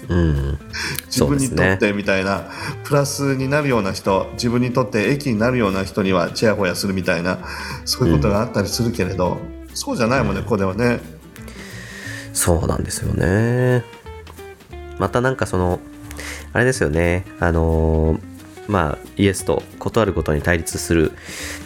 [0.09, 0.59] うん。
[1.05, 2.45] 自分にとってみたいな、
[2.83, 7.37] プラスになるような人自分にとって益になるような人にはちやほやするみたいな
[7.85, 9.39] そういうことがあったりするけれど、
[9.73, 10.99] そうじゃないもんねここではね。
[12.33, 13.83] そうなんですよね。
[14.97, 15.79] またなんかその、
[16.53, 18.19] あれですよね、あのー
[18.67, 21.11] まあ、イエスと断ることに対立する、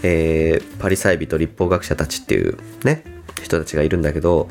[0.04, 3.04] えーパリサイ人立法学者たちっていうね、
[3.44, 4.50] 人たちがいるんだけど、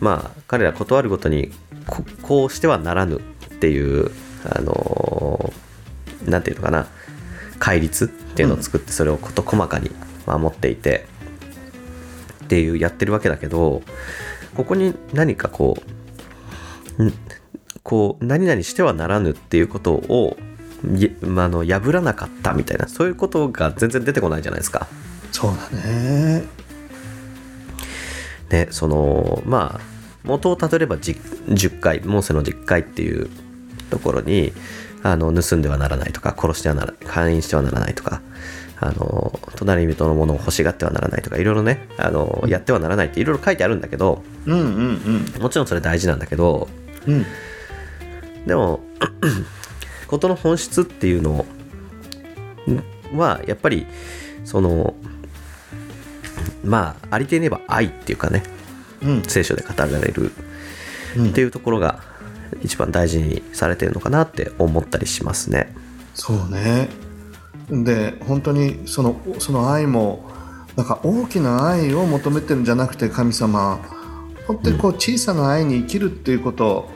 [0.00, 1.50] まあ、彼ら断るごとに
[2.22, 3.20] こ、うしてはならぬっ
[3.58, 4.10] ていう、
[4.44, 6.86] あのーていうのかな、
[7.58, 9.90] 戒律っていうのを作って、それを事細かに
[10.26, 11.06] 守っていて、
[12.44, 13.82] っていうやってるわけだけど、
[14.56, 15.76] ここに何かこ
[16.98, 17.14] うん
[17.82, 20.36] こう何々してはならぬっていうことを
[20.82, 24.88] ああの破らなかったみたいなそういうことが全然出てこないじゃないですか。
[25.30, 26.44] そうだね。
[28.50, 29.80] ねそのまあ
[30.24, 33.30] 元をたどればじ10回モーセの10回っていう
[33.90, 34.52] ところに
[35.02, 38.20] あの盗んではならないとか殺してはなら勧誘してはならないとか
[38.78, 44.60] あの隣人のものを欲しがってはならないとかいろいろねあのやってはならないっていろいろ書いてあるんだけどうん
[45.36, 46.68] うんもちろんそれ大事なんだけど
[47.06, 47.26] うんうん
[48.46, 48.80] でも
[50.06, 51.44] 事の本質っていうの
[53.14, 53.86] はやっぱり
[54.44, 54.94] その
[56.62, 58.42] まあありていに言えば愛っていうかね
[59.02, 60.32] うん聖書で語られる
[61.16, 62.02] うんっていうところが
[62.62, 65.74] 一番大事にされてるのかなって思ったりしますね。
[66.14, 66.88] そうね。
[67.70, 70.30] で本当にそのその愛も
[70.76, 73.80] なんか大きな愛を求めてるんじゃなくて神様。
[74.46, 76.88] 本当にこう小さな愛に生きるっていうこと、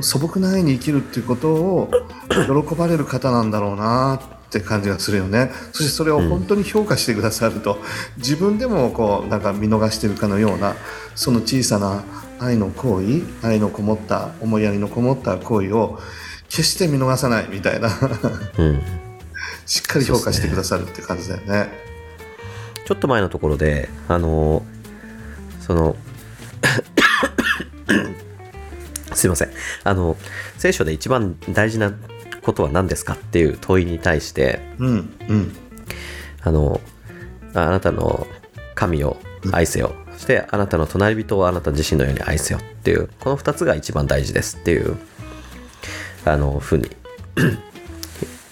[0.00, 1.90] 素朴な愛に生きるっていうことを
[2.30, 4.14] 喜ばれる方なんだろうな
[4.46, 5.50] って感じがするよね。
[5.72, 7.78] そしてそれを本当に評価してくださると、
[8.16, 10.74] 自分でもこうなんか見逃してるかのような
[11.14, 12.02] その小さな
[12.38, 15.98] 愛の行為愛のこもった思いやりのこもった行為を
[16.48, 17.90] 決して見逃さないみたいな。
[18.56, 18.82] うん、
[19.66, 21.68] しっかり評価してくださるって感じだよね。
[22.86, 24.62] ちょっと前のところであの
[25.60, 25.96] その
[29.14, 29.50] すいません。
[29.84, 30.16] あの
[30.58, 31.92] 聖書で一番大事な
[32.42, 35.56] ことは何ですかっていう問いに対してうんうん。
[36.42, 36.80] あの
[37.54, 38.26] ああなたの
[38.74, 39.16] 神を
[39.52, 44.96] 愛せよ、そしてあなたの隣人をあなた自身のように愛せよっていうこの2つが一番大事ですっていう
[46.24, 46.90] あのふうに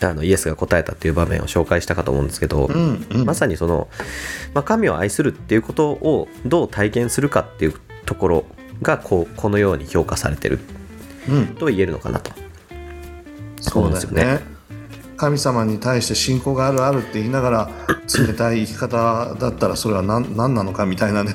[0.07, 3.25] あのイエスが答えたっていう場面を紹介したかと思うんですけど、うんうん。
[3.25, 3.89] まさにその、
[4.55, 7.75] まあ、神を愛するっていうことをどう体験するかっていう
[8.07, 8.45] ところ
[8.81, 10.61] がこうこのように評価されてる
[11.29, 11.47] うん。
[11.57, 12.33] と言えるのかなと。
[13.61, 14.41] そうですよね。
[15.17, 17.71] 神様に対して信仰があるあるって言いながら
[18.27, 21.33] 冷たい生き方だったらそれは何何なのかみたいなね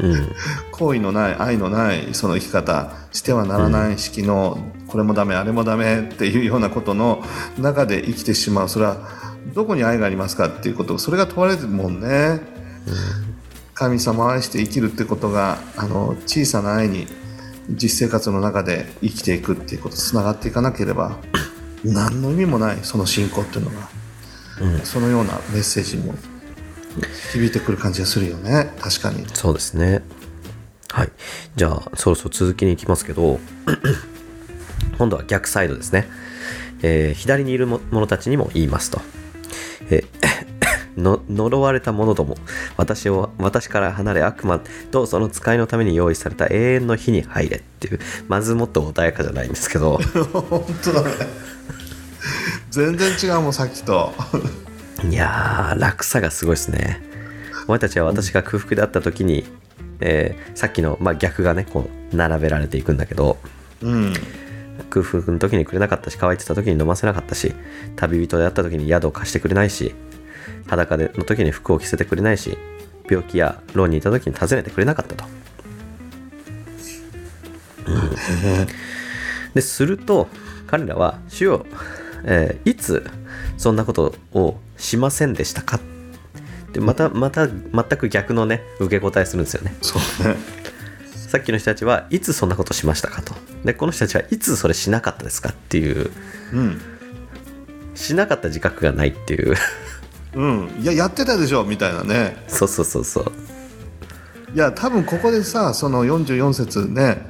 [0.00, 0.32] うん。
[0.70, 7.22] 好意のない愛のないその生き方してはならない式のこれもダメあれもダメっていうようなことの
[7.58, 8.68] 中で生きてしまう。
[8.68, 8.96] それは
[9.54, 12.40] どこに愛がありますかっていうことそれが問われてるもんね。
[13.74, 17.06] 神様を愛して生きるってことがあの小さな愛に
[17.70, 21.18] 実生活の中で生きていくっていうことつながっていかなければ
[21.84, 23.88] 何の意味もないその信仰っていうのが、
[24.60, 24.80] うん。
[24.80, 26.14] そのようなメッセージも
[27.32, 28.72] 響いてくる感じがするよね。
[28.80, 29.26] 確かに。
[29.34, 30.02] そうですね。
[30.90, 31.12] はい。
[31.56, 33.38] じゃあそろそろ続きに行きますけど
[34.98, 36.08] 今度は逆サイドですね、
[36.82, 39.00] えー左にいるも者たちにも言いますと、
[39.90, 40.38] えー
[41.00, 42.36] の呪われた者ども
[42.76, 49.98] 私を私から離れ悪魔とその使いのために用意された永遠の火に入れっていうまずもっと穏やかじゃないんですけど。
[50.32, 51.08] 本当だね。
[52.70, 54.12] 全然違うもんさっきと
[55.04, 57.00] いやー落差がすごいですね。
[57.66, 59.44] お前たちは私が空腹であった時に、
[60.00, 63.38] えーさっきの、まあ、逆がねこう並べられていくんだけど
[63.82, 64.12] うん。
[64.90, 67.52] 空腹の時にくれなかったし乾いてた時に飲ませなかったし
[67.96, 69.94] 旅人であった時に宿を貸してくれないし
[70.66, 72.56] 裸での時に服を着せてくれないし
[73.08, 75.24] 病気や牢にいた時に訪ねてくれなかったと、
[77.86, 78.10] うん。
[79.54, 80.28] ですると
[80.66, 81.66] 彼らは主よ、
[82.24, 83.04] えーいつ
[83.56, 85.80] そんなことをしませんでしたか？
[86.72, 89.74] でまたまた全く逆のね受け答えするんですよね。
[89.82, 90.36] そうね。
[91.28, 93.34] さっきの人たちはいつそんなことしましたかと。
[93.64, 96.10] でこの人たちはいつそれしなかったですかっていう。
[96.54, 96.80] うん。
[97.94, 99.56] しなかった自覚がないっていう。
[100.34, 100.70] うん。
[100.80, 102.44] いややってたでしょみたいなね。
[102.48, 103.32] そうそうそうそう。
[104.54, 107.26] いや多分ここでさその44節ね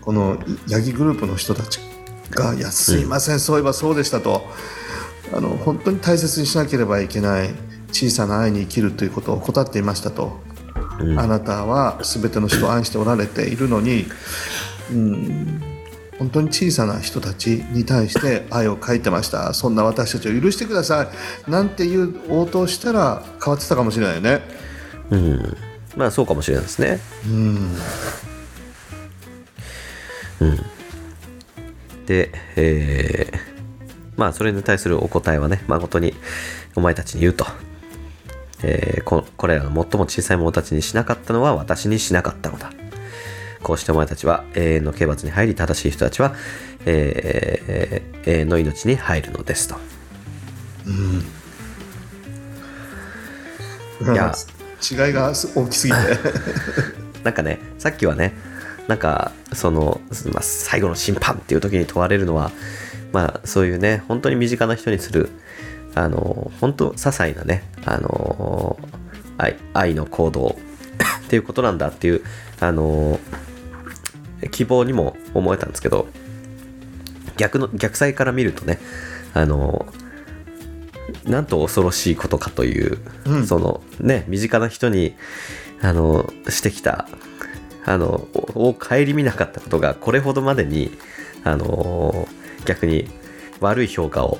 [0.00, 0.38] この
[0.68, 1.78] ヤギグループの人たち
[2.30, 4.48] が「いやすいません、そういえばそうでしたと」
[5.32, 7.50] あの本当に大切にしなければいけない
[7.92, 10.38] 小さな愛に生きるということを怠っていましたと、
[11.00, 11.18] うん。
[11.18, 14.06] あなたは全ての人を愛しておられているのに、
[14.92, 15.62] うん、
[16.18, 19.52] 本当に小さな人たちに対して愛を書いてました。
[19.54, 21.10] そんな私たちを許してくださ
[21.46, 21.50] い。
[21.50, 24.40] なんていう応答をしたら変わってたかもしれないよね。
[25.10, 25.56] うん。
[25.96, 27.00] まあそうかもしれないですね。
[27.26, 27.76] うん。
[32.06, 33.55] でえー
[34.16, 36.14] まあそれに対するお答えはね誠に
[36.74, 37.46] お前たちに言うと、
[38.62, 42.72] えーここれらの最も小さい者たちにしなかったのは私にしなかったのだ。
[43.62, 46.34] こうしてお前たちは永遠の刑罰に入り正しい人たちは、
[46.84, 49.76] えー永遠の命に入るのですと。
[54.12, 54.32] いや。
[54.88, 55.98] 違いが大きすぎて。
[57.24, 58.34] なんかねさっきはね
[58.86, 60.00] なんかその、
[60.32, 62.52] まあ、最後の審判っていう時に問われるのは
[63.12, 65.30] まあそういうね本当に身近な人にする
[65.94, 68.78] あの本当些細なねあの
[69.38, 70.56] 愛愛の行動
[71.26, 72.22] っていうことなんだっていう
[72.60, 73.18] あの
[74.50, 76.06] 希望にも思えたんですけど
[77.36, 78.78] 逆の逆サイから見るとね
[79.34, 79.86] あの
[81.24, 83.46] なんと恐ろしいことかという、うん。
[83.46, 85.14] そのね身近な人に
[85.82, 87.08] あのしてきた
[87.84, 90.90] あのを顧みなかったことがこれほどまでに
[91.44, 92.28] あの
[92.66, 93.08] 逆に
[93.60, 94.38] 悪い評価を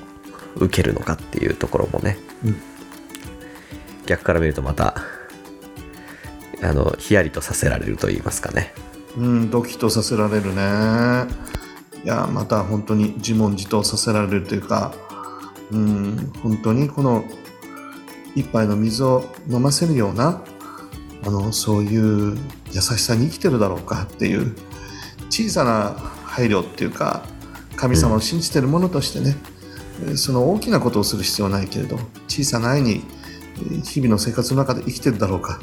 [0.56, 2.56] 受けるのかっていうところもね、うん。
[4.06, 4.96] 逆から見るとまた
[6.62, 8.72] あのヒヤリとさせられると言いますかね。
[9.16, 11.26] うんドキッとさせられるね。
[12.04, 14.94] いやまた本当に自問自答させられるというか
[15.72, 17.24] うん本当にこの
[18.34, 20.42] 一杯の水を飲ませるような
[21.24, 22.36] あのそういう
[22.72, 24.54] 優しさに生きてるだろうかっていう
[25.30, 27.26] 小さな配慮っていうか
[27.76, 29.36] 神様を信じてるものとしてね、
[30.02, 31.98] えーその大きなことをする必要はないけれど
[32.28, 33.02] 小さな愛に
[33.82, 35.58] 日々の生活の中で生きてるだろうか。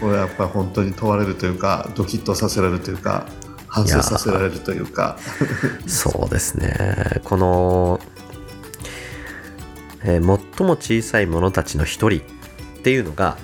[0.00, 3.26] これはやっぱり本当に問われるというかドキッとさせられるというか
[3.66, 5.18] 反省させられるというか。
[5.86, 7.20] そうですね。
[7.24, 8.00] この、
[10.02, 12.22] えー最も小さい者たちの一人っ
[12.82, 13.36] ていうのが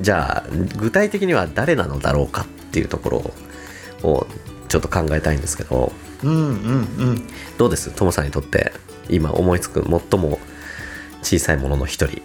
[0.00, 4.26] じゃあ具体的には誰なのだろうかっていうところを
[4.68, 5.92] ちょっと考えたいんですけど
[6.22, 6.50] うんうんう
[7.12, 7.28] ん。
[7.58, 7.90] どうです？
[7.90, 8.72] トモさんにとって
[9.08, 10.38] 今思いつく最も
[11.22, 12.22] 小さいものの一人。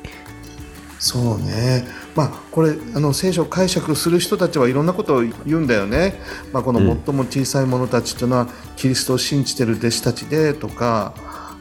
[0.99, 1.87] そうね。
[2.15, 6.19] まあこれあの聖書を解釈する人たちはいろんなことを言うんだよね、
[6.51, 11.13] まあ、このうん最も小さい者たちというのは、キリストを信じてる弟子たちでとか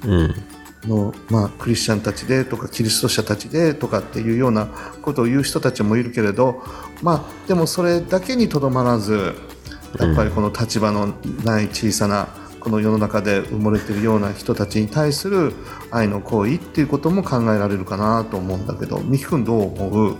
[0.04, 0.34] うん。
[0.86, 4.66] の、まあ、クリスチャンたちでとかキリスト者たちでとかっていうような
[5.02, 6.62] ことを言う人たちもいるけれど、
[7.02, 9.34] まあ、でもそれだけにとどまらず
[9.98, 12.28] やっぱりこの立場のない小さな
[12.60, 15.52] この世の中で埋もれているような人たちに対する
[15.90, 20.16] 愛の行為っていうことも考えられるかなと思うんだけど美樹君どう思う？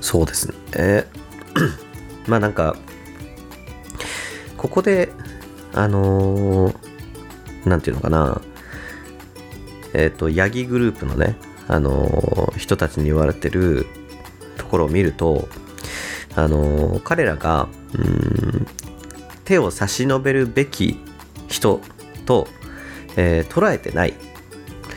[0.00, 0.54] そうですね。
[0.76, 1.22] えー
[2.28, 2.76] まあなんか、
[4.56, 5.10] ここで、
[5.72, 8.40] あのーなんていうのかな、
[9.92, 13.86] えっ、と、ヤギグループのね、あのー人たちに言われてる
[14.56, 15.48] ところを見ると、
[16.36, 18.66] あのー彼らが、うーん
[19.44, 20.98] 手を差し伸べるべき
[21.48, 21.80] 人
[22.26, 22.46] と、
[23.16, 24.14] えー捉えてない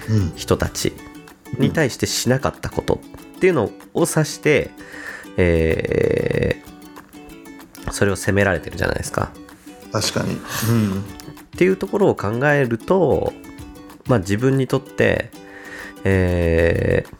[0.10, 0.34] うん。
[0.36, 0.94] 人たち
[1.58, 3.02] に対してしなかったこと
[3.36, 4.70] っていうのを指して、
[5.38, 6.66] えー
[7.92, 9.32] それを責められてるじゃないですか。
[9.92, 10.38] 確かに、う
[10.72, 11.02] ん。
[11.02, 11.04] っ
[11.58, 13.32] ていうところを考えると、
[14.08, 15.30] まあ、自分にとって、
[16.04, 17.16] えー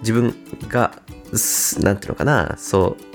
[0.00, 0.34] 自分
[0.68, 0.92] が
[1.34, 3.11] すなんていうのかなそう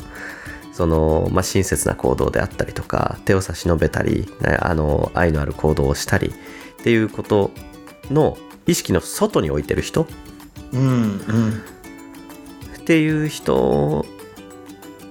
[0.78, 7.50] その、まあ、親切な行動であったりとか手を差し伸べたりねあの愛のある行動をしたりっていうこと
[8.12, 10.06] の意識の外に置いてる人。
[10.74, 11.64] うんうん。
[12.78, 14.06] っていう人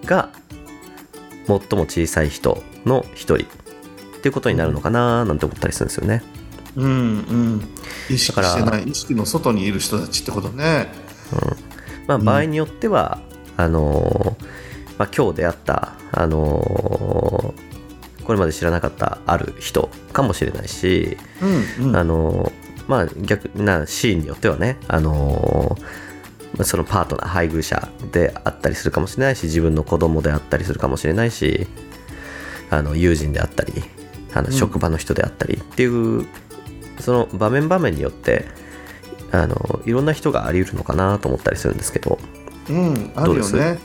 [0.04, 0.30] が
[1.46, 3.46] 最も小さい人の一人。
[3.46, 6.22] っていうことになるのかななんて思ったりするんですよね。
[6.76, 7.68] うんうん。
[8.08, 8.84] 意識してない。
[8.84, 10.92] 意識の外にいる人たちってことね。
[12.06, 13.18] まあ、うん場合によっては、
[13.56, 14.65] あのー
[14.98, 17.66] まあ、今日出会った、あのー
[18.26, 21.16] これまで知らなかったある人かもしれないし、
[21.78, 21.96] うんうん。
[21.96, 22.52] あのー
[22.88, 31.68] まあ逆なシーンによってはね、あのーまあそのパートナー配偶者であったりするかもしれないし自分の子供であったりするかもしれないし
[32.70, 33.74] あの友人であったり
[34.34, 34.52] あのん。
[34.52, 36.26] 職場の人であったりっていう、
[36.98, 38.46] その場面場面によって
[39.30, 42.18] あのいろんな人があり得るのかなと思ったりするんですけど
[42.70, 43.52] うん、あどうです？
[43.52, 43.78] るよね。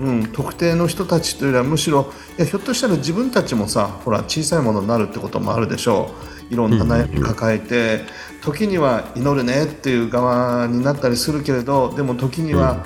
[0.00, 6.32] うん、特定の人たちというよりはむしろいやひょっとしたら自分たちもさほら小さいものになるってこともあるでしょう。
[6.52, 8.02] いろんな悩み抱えて、
[8.42, 12.84] 時には祈るねっていう側になったりするけれどでも時には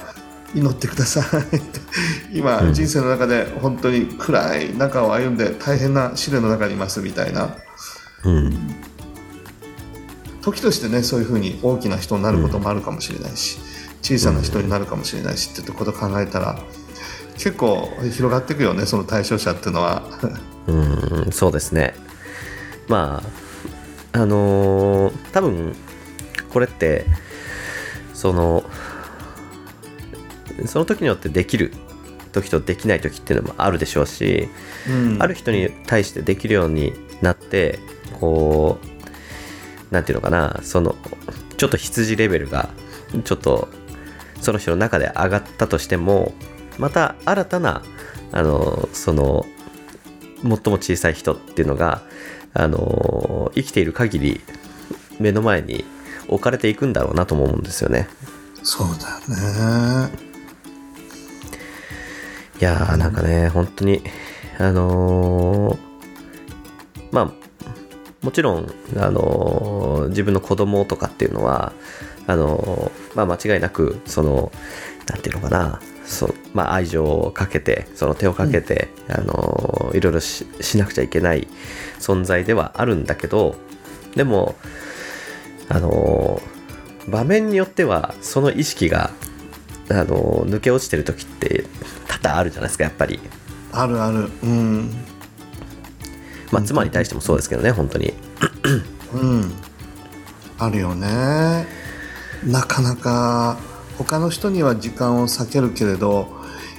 [0.54, 1.44] 祈ってください
[2.32, 2.74] 今、うん。
[2.74, 7.56] 人生の中で本当に暗い中を歩んで大変な試練の中にいますみたいな。
[8.24, 8.74] うん。
[10.42, 13.58] 時としてねそういうふうに大きな人になることもあるかもしれないし、
[14.00, 16.60] 小さな人になるかもしれないしってことを考えたら
[17.36, 20.02] 結構広がっていくよねその対象者っていうのは。
[20.66, 20.72] う
[21.28, 21.94] んそうですね
[22.88, 23.22] ま
[24.12, 25.76] ああのー多分
[26.50, 27.06] これって
[28.14, 28.64] その
[30.64, 31.72] その時によってできる
[32.32, 34.48] 時とできない時っていうのもあるでしょうし、
[34.88, 37.78] うんある人に対してできるようになって
[38.20, 40.96] こうなんていうのかなその
[41.56, 42.70] ちょっと羊レベルが
[43.24, 43.68] ちょっと
[44.40, 46.32] その人の中で上がったとしても
[46.78, 47.82] また新たな
[48.32, 49.46] あのその
[50.42, 52.02] 最も小さい人っていうのが
[52.52, 54.40] あの生きている限り
[55.18, 55.84] 目の前に
[56.28, 58.08] 置かれていくんだろうなとも思うんですよね。
[58.62, 60.26] そうだよね。
[62.60, 64.02] いやーなんかね本当に
[64.58, 65.78] あのー
[67.12, 67.32] まあ
[68.22, 71.72] もちろん、あのー自分の子供とかっていうのは
[72.26, 74.50] あのーまあ、間違いなくその
[75.06, 81.46] なんていうのかなそう、まあ、愛情をかけてその手をかけて、あのーいろいろししなくちゃいけない
[82.00, 83.56] 存在ではあるんだけど
[84.14, 84.56] でも
[85.68, 89.10] あのー場面によってはその意識が
[89.88, 91.64] あの抜け落ちてる時って
[92.08, 93.20] 多々あるじゃないですかやっぱり、
[93.72, 94.28] あるある。
[94.42, 94.90] うん。
[96.50, 98.12] まあ、妻に対してもそうですけどね本当に
[99.14, 99.52] うん。
[100.58, 101.66] あるよね。
[102.44, 103.58] なかなか
[103.98, 106.28] 他の人には時間を避けるけれど、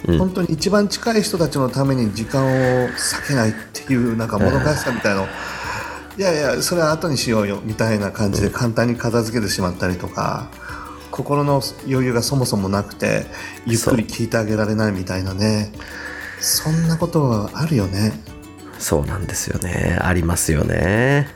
[0.07, 0.18] うん。
[0.18, 2.49] 本当に一番近い人たちのために時間を
[2.89, 5.28] 避けないっていうなんかもどかしさみたいの。
[6.18, 10.49] いやいやそれは後にしようよみたいな感じで簡単に片付けてしまったりとか
[11.11, 13.28] 心の余裕がそもそもなくて
[13.68, 15.72] ゆっくり聞いてあげられないみたいなね。
[16.39, 18.13] そんなことはあるよね。
[18.80, 19.97] そうなんですよね。
[20.01, 21.28] ありますよね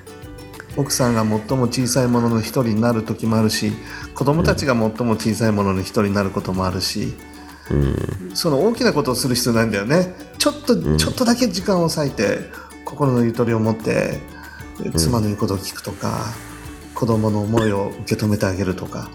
[0.77, 3.73] 奥さんが最も小さいものの一人になる時もあるし
[4.15, 7.13] 子供たちが最も小さいものの一人になることもあるし、
[7.69, 8.35] うん。
[8.35, 10.13] その大きなことをする必要ないんだよね。
[10.37, 10.97] ちょっと、ん。
[10.97, 12.39] ちょっとだけ時間を割いて
[12.85, 14.19] 心のゆとりを持って
[14.95, 16.25] 妻の言うことを聞くとか、
[16.93, 19.09] 子供の思いを受け止めてあげるとか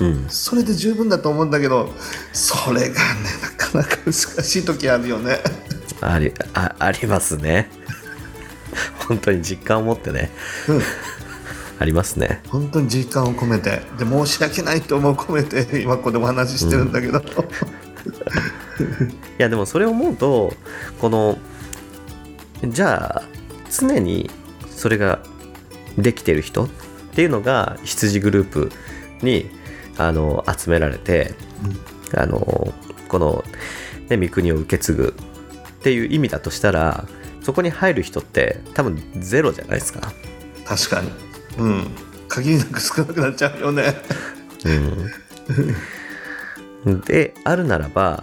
[0.00, 0.28] うん。
[0.28, 1.90] それで十分だと思うんだけど
[2.32, 2.94] それがね
[3.42, 5.38] なかなか難しい時あるよね。
[6.00, 7.68] ありあありますね
[9.08, 10.30] 本当に実感を持ってね
[10.68, 10.82] うん。
[11.80, 12.42] ありますね。
[12.48, 13.82] 本当に実感を込めて。
[13.98, 17.22] で申し訳ないと思う込めて今ここでお話ししてるんだけど、い
[19.38, 20.52] やでもそれを思うと
[21.00, 21.38] この
[22.64, 23.22] じゃあ
[23.70, 24.30] 常に
[24.70, 25.20] それが
[25.96, 26.68] できてる人っ
[27.12, 28.72] ていうのが羊グループ
[29.22, 29.48] に
[29.96, 31.34] あの集められて、
[32.16, 32.72] あの
[33.08, 33.44] この、
[34.08, 35.14] ね、御国を受け継ぐ
[35.78, 37.06] っていう意味だとしたら
[37.48, 40.12] そこに入る人って多分ゼロじゃないですか。
[40.66, 41.10] 確かに。
[41.56, 41.86] うん。
[42.28, 43.94] 限りなく少なくなっちゃうよね。
[46.84, 48.22] うん、であるならば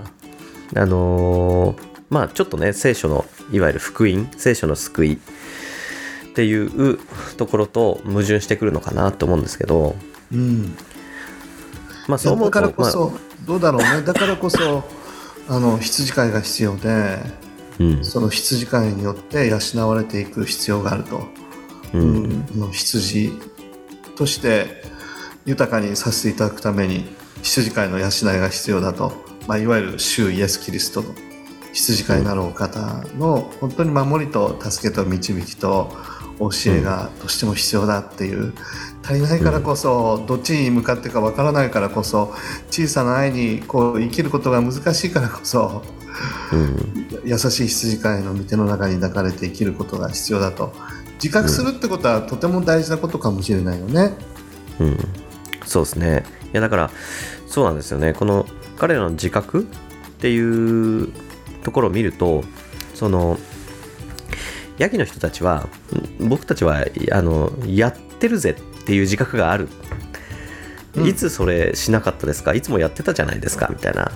[0.75, 5.17] あのーまあちょっとね聖書のいわゆる福音聖書の救いっ
[6.35, 6.99] ていう
[7.37, 9.95] ところと矛盾してくるのかなと思うんですけど。
[10.31, 10.77] うん。
[12.07, 14.03] まあそう思うとだからこそ、まどうだろうね。
[14.03, 14.83] だからこそ
[15.49, 17.44] あの羊飼いが必要で
[18.03, 21.27] その羊飼いによって養われていく必要があると、
[21.93, 22.23] ううん。
[22.27, 23.31] んの羊
[24.15, 24.83] として
[25.45, 27.05] 豊かにさせていただくために
[27.43, 28.09] 羊飼いの養い
[28.39, 29.13] が必要だと、
[29.47, 31.13] まあ、いわゆる主イエス・キリストの
[31.73, 35.91] 羊飼いなるお方の本当に守りと助けと導きと
[36.39, 38.53] 教えがどうしても必要だっていう。
[39.05, 42.33] 足りないからこそどっちに向かってかわからないからこそ
[42.71, 45.83] 小さな愛にこう生きることが難しいからこそ
[46.53, 47.07] うん。
[47.23, 50.73] 優しい羊飼いの御手の中に抱かれて生きることが必要だと。
[51.15, 54.13] 自覚するってことはとても大事なことかもしれないよね。
[54.79, 54.97] うん、
[55.65, 56.25] そうですね。
[56.53, 56.91] いやだから
[57.47, 58.13] そうなんですよね。
[58.13, 58.45] この
[58.77, 59.65] 彼らの自覚っ
[60.19, 61.11] ていう
[61.63, 62.43] ところを見ると
[62.93, 63.37] その
[64.77, 65.67] ヤギの人たちは
[66.19, 69.69] ん僕たちはあのやってるぜっていう自覚がある。
[70.95, 71.07] うん。
[71.07, 72.53] いつそれしなかったですか？
[72.53, 74.11] いつもやってたじゃないですかみたいな。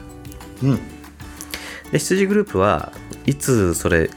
[0.63, 0.79] うん
[1.91, 2.91] で羊グループは
[3.25, 4.09] いつそれ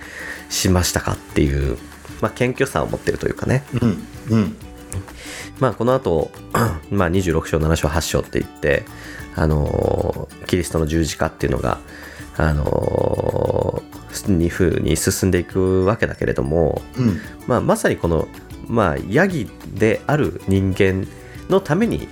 [0.49, 1.79] しましたかっていう、
[2.21, 3.65] まあ、謙虚さを持ってるというかね。
[3.81, 4.57] うんうん。
[5.59, 6.31] まあこの後、
[6.91, 8.85] まあ26章7章8章って言って
[9.37, 11.79] あのーキリストの十字架っていうのが
[12.37, 17.21] あのー、に風に進んでいくわけだけれども、うん。
[17.47, 18.29] まあ、まさにこの、
[18.69, 21.07] まあ、ヤギである人間
[21.49, 22.09] のために、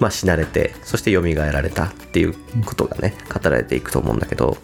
[0.00, 2.34] まあ、死なれてそして蘇られたっていう
[2.64, 4.56] ことがね語られていくと思うんだけど、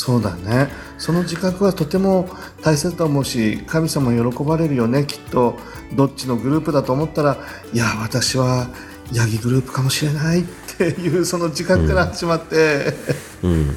[0.00, 0.70] そうだね。
[0.96, 2.26] その自覚はとても
[2.62, 5.58] 大切だと思うし神様喜ばれるよねきっと。
[5.92, 7.36] どっちのグループだと思ったら
[7.74, 8.68] いや私は
[9.12, 10.44] ヤギグループかもしれないっ
[10.78, 12.94] ていうその自覚から始まって、
[13.42, 13.76] うん、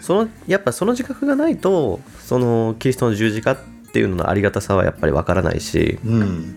[0.00, 3.58] そのやっぱその自覚がないとそのキリストの十字架っ
[3.92, 6.56] ていうののありがたさはやっぱりわからないしうん。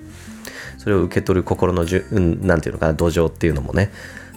[0.80, 3.92] それを受け取る心のじゅ、うん、なんていうのかな土壌っていうのもね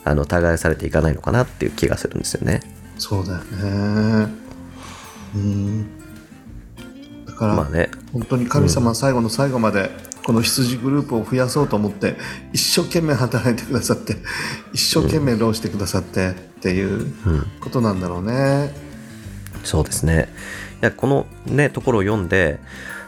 [0.05, 2.61] あの耕されていかないのかなっていう気がするんですよね。
[2.99, 4.48] そうだよね
[5.35, 5.99] うん
[7.27, 9.91] だから、まあね本当に神様は最後の最後まで
[10.25, 12.17] この羊グループを増やそうと思って
[12.53, 14.17] 一生懸命働いてくださって
[14.73, 17.15] 一生懸命労してくださってっていう
[17.61, 18.73] ことなんだろうね。
[19.65, 20.29] そうですね。
[20.83, 22.59] いや、このね、ところを読んで、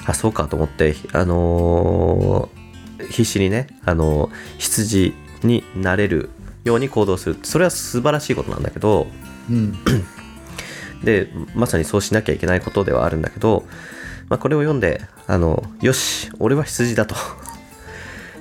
[0.06, 2.60] あ、そうかと思って、あのー
[3.08, 6.30] 必死にね、あのー羊になれる
[6.64, 7.38] ように行動する。
[7.42, 9.06] それは素晴らしいことなんだけど、
[9.50, 9.74] うん
[11.02, 13.64] で、まさにそうしなきゃいけないことではあるんだけど、
[14.28, 17.14] まあ、これを読んで、あの、よし、俺は羊だと。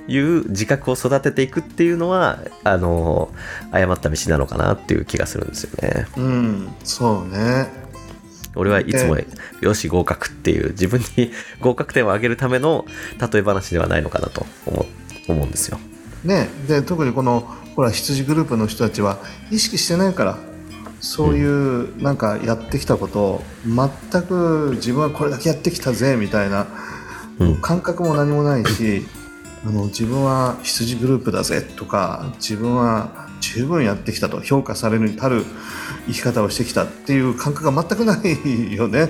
[0.08, 3.32] いう自覚を育てていくっていうのはあの
[3.70, 6.06] 誤った道なのかなっていう気がするんですよね。
[6.16, 7.68] うん、そうね。
[8.56, 9.26] 俺はいつもえ
[9.60, 11.30] よし合格っていう自分に
[11.60, 12.86] 合格点を上げるための
[13.32, 14.86] 例え話ではないのかなと思
[15.28, 15.78] う思うんですよ。
[16.24, 19.18] ねで特にこのほら羊グループの人たちは
[19.50, 20.38] 意識してないから
[21.00, 26.66] そういうなんかやってきたことを全く自分はこれだけやってきたぜみたいな
[27.38, 27.56] うん。
[27.60, 29.06] 感覚も何もないし
[29.64, 35.44] あの自分は羊グループだぜとか自分は十分やってきたと評価されるに足る
[36.06, 39.08] 生き方をしてきたっていう感覚が全くないよね。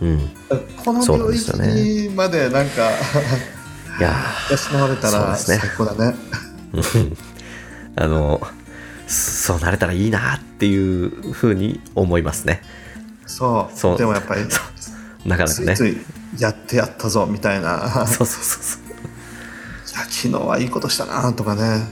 [0.00, 0.30] うん、
[0.82, 2.90] この領域までなんか
[3.98, 4.14] いや
[4.72, 6.16] 養われたら最高だね。
[6.72, 7.16] ー
[7.96, 8.40] あの
[9.10, 12.62] そうなれたらいいなっていうふうに思いますね。
[13.26, 13.76] そう。
[13.76, 13.98] そう。
[13.98, 14.42] でもやっぱり
[15.24, 15.76] なかなかね。
[15.76, 15.96] つい
[16.38, 17.68] やってやったぞみたいな。
[17.68, 18.62] いやそうそうそう。
[18.62, 20.04] そう。
[20.08, 21.88] 昨日はいいことしたなとかね。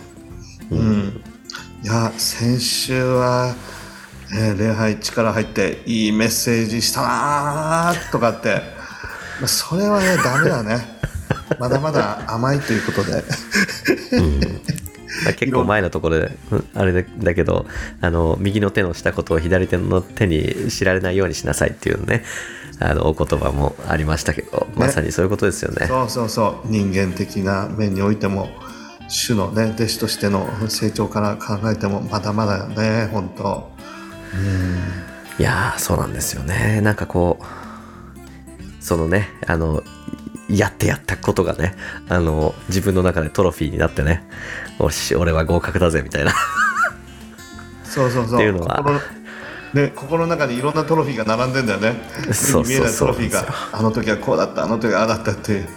[0.71, 1.23] うん、
[1.83, 3.55] いや先週は、
[4.33, 8.63] えー礼拝力入っていいメッセージしたなとかって。
[9.41, 10.99] まあそれはねダメだね。
[11.59, 13.13] まだまだ甘いということで。
[13.13, 14.98] まあ
[15.37, 17.67] 結構前のところで、うんあれだだけど、
[18.01, 22.25] あの、右の手のしたことを左手の手に知られないようにしなさいっていうね、
[22.81, 25.87] あの、お言葉もありましたけど、まさにそういうことですよね。
[25.87, 26.69] そうそうそう。
[26.69, 28.49] 人間的な面においても
[29.09, 33.71] 主のね弟子としての成長から考えてもまだまだね本当。
[35.39, 36.81] いやー、そうなんですよね。
[36.81, 37.45] なんかこう、
[38.81, 39.83] そのね、あの、
[40.49, 41.75] やってやったことがね、
[42.09, 44.25] あの、自分の中でトロフィーになってね、
[44.79, 46.33] おし、俺は合格だぜ、みたいな。
[47.85, 48.35] そうそうそう。
[48.37, 48.77] っていうのは。
[48.79, 49.01] 心
[49.75, 52.01] ね、心の中にいろんなトロフィーが並んでんだよね。
[52.33, 52.63] そうそうそう。
[52.63, 55.53] 目に見えないトロフィーがあの時はこうだったあの時はああだったって。
[55.53, 55.69] いう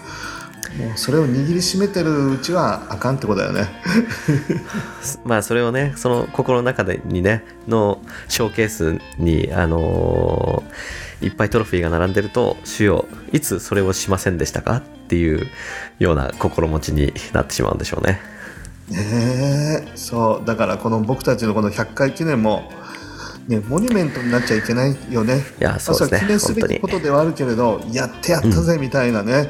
[0.77, 3.67] もうそれを握りしめてるうちはあかんってことだよね。
[5.25, 7.99] まあそれをねその心の中でにねの
[8.29, 15.47] ショーケースにあのーいっぱいトロフィーが並んでると主よいつそれをしませんでしたかっていう
[15.99, 18.19] ような心持ちになってしまうんでしょうね。
[18.89, 22.69] ねえそうだからこの僕たちのこの100回記念も
[23.47, 25.41] ね、モニュメントになっちゃいけないよね。
[25.59, 26.19] いやそうですね。
[26.19, 29.49] 記念すべきことではあるけれど、やってやったぜみたいなね、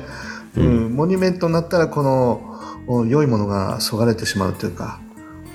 [0.55, 0.95] うん。
[0.95, 2.41] モニュメントになったらこの
[2.87, 4.99] お良いものがそがれてしまうというか、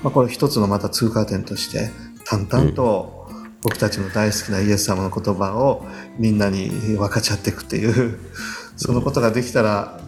[0.03, 1.91] まあ、これ一つのまた通過点として
[2.25, 3.16] 淡々と
[3.67, 5.85] 僕たちの大好きなイエス様の言葉を
[6.19, 8.17] みんなに分かち合っていくっていう
[8.77, 10.01] そのことができたら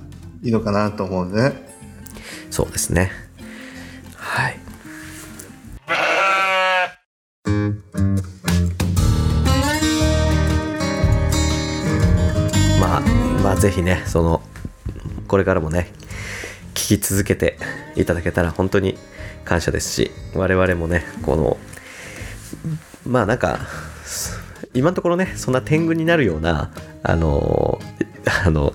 [0.44, 1.54] いいのかなと思うね。
[2.52, 3.10] そうですね。
[4.14, 4.60] はい。
[12.80, 13.00] まあ
[13.42, 14.40] まあぜひねその
[15.26, 15.88] これからもね
[16.74, 17.58] 聞き続けて
[17.96, 18.96] いただけたら本当に
[19.44, 21.58] 感謝ですし我々もねこの
[23.06, 23.58] まあなんか
[24.74, 26.70] 今のところねそんな天狗になるような
[27.02, 27.78] あの
[28.44, 28.72] あの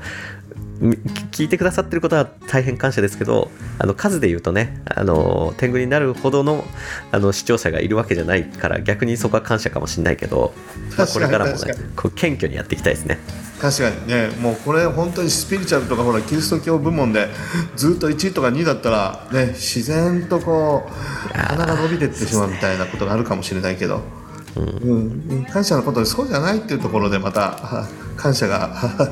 [1.32, 6.66] 聞いてくださってることは大変感謝ですけどあの数で言うとねあの天狗になるほどの
[7.12, 10.54] あの視聴者がいるわけじゃないから逆にそこは感謝かもしれないけど、
[10.98, 13.18] まあ、これからもねこう謙虚にやっていきたいですね。
[13.62, 14.28] 確かにね。
[14.42, 17.30] もうこれ本当にスピリチュアルとかほらキリスト教部門で
[17.78, 24.02] ずっと1位とか2位だったらね自然とこう鼻が伸びてってしまうみたいなことがあるかもしれないけど、
[24.56, 25.46] うん。
[25.52, 27.88] 感謝のことでそうじゃないっていうところでまたは
[28.18, 28.70] 感謝が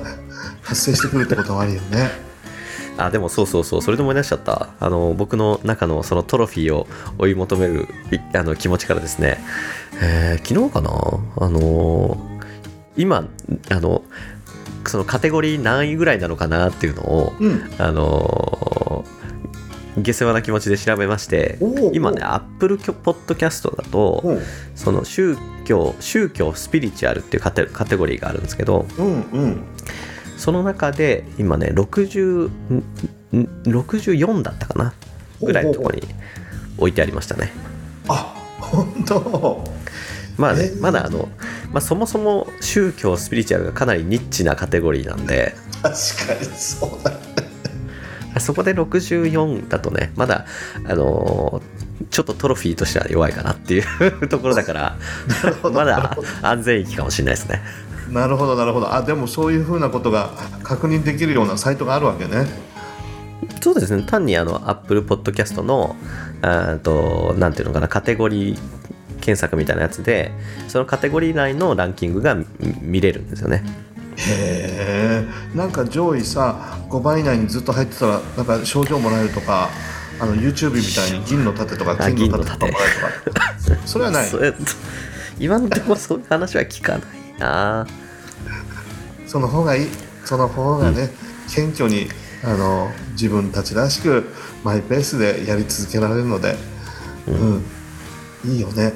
[0.61, 2.31] 発生してくるってこともあるよね。
[2.97, 4.69] あでもそうそうそうそれで思い出しちゃった。
[4.79, 6.87] あの僕の中のそのトロフィーを
[7.17, 9.43] 追い求めるいあの気持ちからですね、
[10.01, 10.89] えー昨日かな？
[11.37, 12.17] あの
[12.97, 13.25] 今
[13.69, 14.03] あの
[14.85, 17.71] そのカテゴリー何位ぐらいなのかなっていうのを、うん。
[17.77, 19.05] あの
[19.97, 21.57] 下世話な気持ちで調べまして
[21.93, 24.41] 今ねアップルポッドキャストだとうん。
[24.75, 29.63] その宗教宗教スピリチュアルっていうカテカテゴリーがあるんですけどうんうん。
[30.37, 32.77] その中で今ね60ん
[33.37, 34.93] ん64だったかな
[35.41, 36.03] ぐらいのところに
[36.77, 37.51] 置いてありましたね。
[38.07, 39.63] あ本当
[40.37, 40.81] まあねえー。
[40.81, 41.29] まだあの、
[41.71, 45.53] まあ、そもそも宗教スピリチュアルがかなりニッチなカテゴリーなんで。
[45.81, 45.91] 確
[46.27, 47.11] かにそうだ
[48.41, 50.45] そこで64だとねまだ
[50.85, 53.83] あのーちょっとトロフィーとしては弱いかなっていう
[54.27, 54.97] ところだから
[55.71, 57.61] まだ安全域かもしれないですね。
[58.11, 58.93] なるほどなるほど。
[58.93, 60.31] あでもそういうふうなことが
[60.63, 62.47] 確認できるようなサイトがあるわけね。
[63.61, 64.03] そうですね。
[64.05, 65.95] 単にあの Apple Podcast の
[66.83, 68.59] となんていうのかなカテゴリー
[69.21, 70.31] 検索みたいなやつで
[70.67, 72.47] そのカテゴリー内のランキングが見
[72.81, 73.63] 見れるんですよね
[74.17, 79.69] へえんか上位さ5番以内にずっと入ってたらなんか賞状もらえるとか
[80.19, 83.51] あの YouTube みたいに銀の盾とかあ金の盾とか銀もらえるとか。
[83.85, 84.29] それはない。
[85.39, 87.87] 今のところそういう話は聞かないな。
[89.25, 89.87] その方がいい。
[90.25, 91.09] その方がね、
[91.49, 92.07] 謙虚に
[92.43, 94.25] あの自分たちらしく
[94.63, 96.55] マイペースでやり続けられるので、
[97.27, 97.65] うん。
[98.45, 98.93] いいよね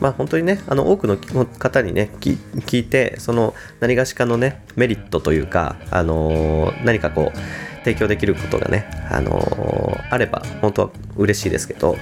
[0.00, 7.38] まあ本当にねあの多くの方にね聞聞いてその何がしかのねメリットというか、あのー何かこう
[7.84, 11.96] 提供できることがね、あのーあれば本当は嬉しいですけど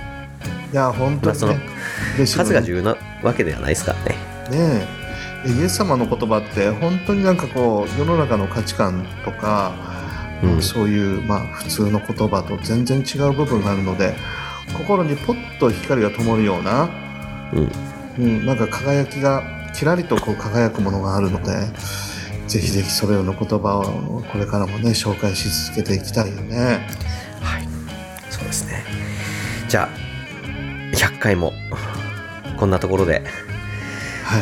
[0.72, 1.54] いや本当に、ねまあその
[2.26, 4.16] 数が重要なわけではないですからね。
[4.50, 4.86] ね
[5.46, 5.50] え。
[5.50, 9.72] イエス様の言葉って本当になんかこう世の中の価値観とか、
[10.42, 10.62] うん。
[10.62, 14.14] そういう、まあ、普通の言葉と全然違う部分があるので
[14.76, 16.90] 心にポッと光が灯るような、
[17.52, 17.72] うん。
[18.18, 19.42] うん、なんか輝きが
[19.74, 21.52] きらりとこう輝くものがあるので
[22.48, 26.86] ぜひぜひそれらの言葉をこれからもね紹介し続けていきたいよね。
[27.40, 27.68] はい。
[28.30, 28.84] そうですね。
[29.68, 31.52] じゃあ100回も
[32.56, 33.22] こんなところで。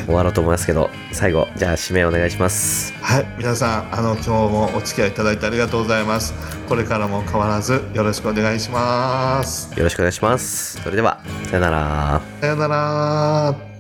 [0.07, 6.35] 終わろうと思いますけど最後じゃあ締めお願いしますはい、皆さん、あの今日もお付き合いいただいてありがとうございます。
[6.69, 9.71] これからも変わらずよろしくお願いします。
[9.79, 13.74] よろしくお願いしますそれではさよならさよなら。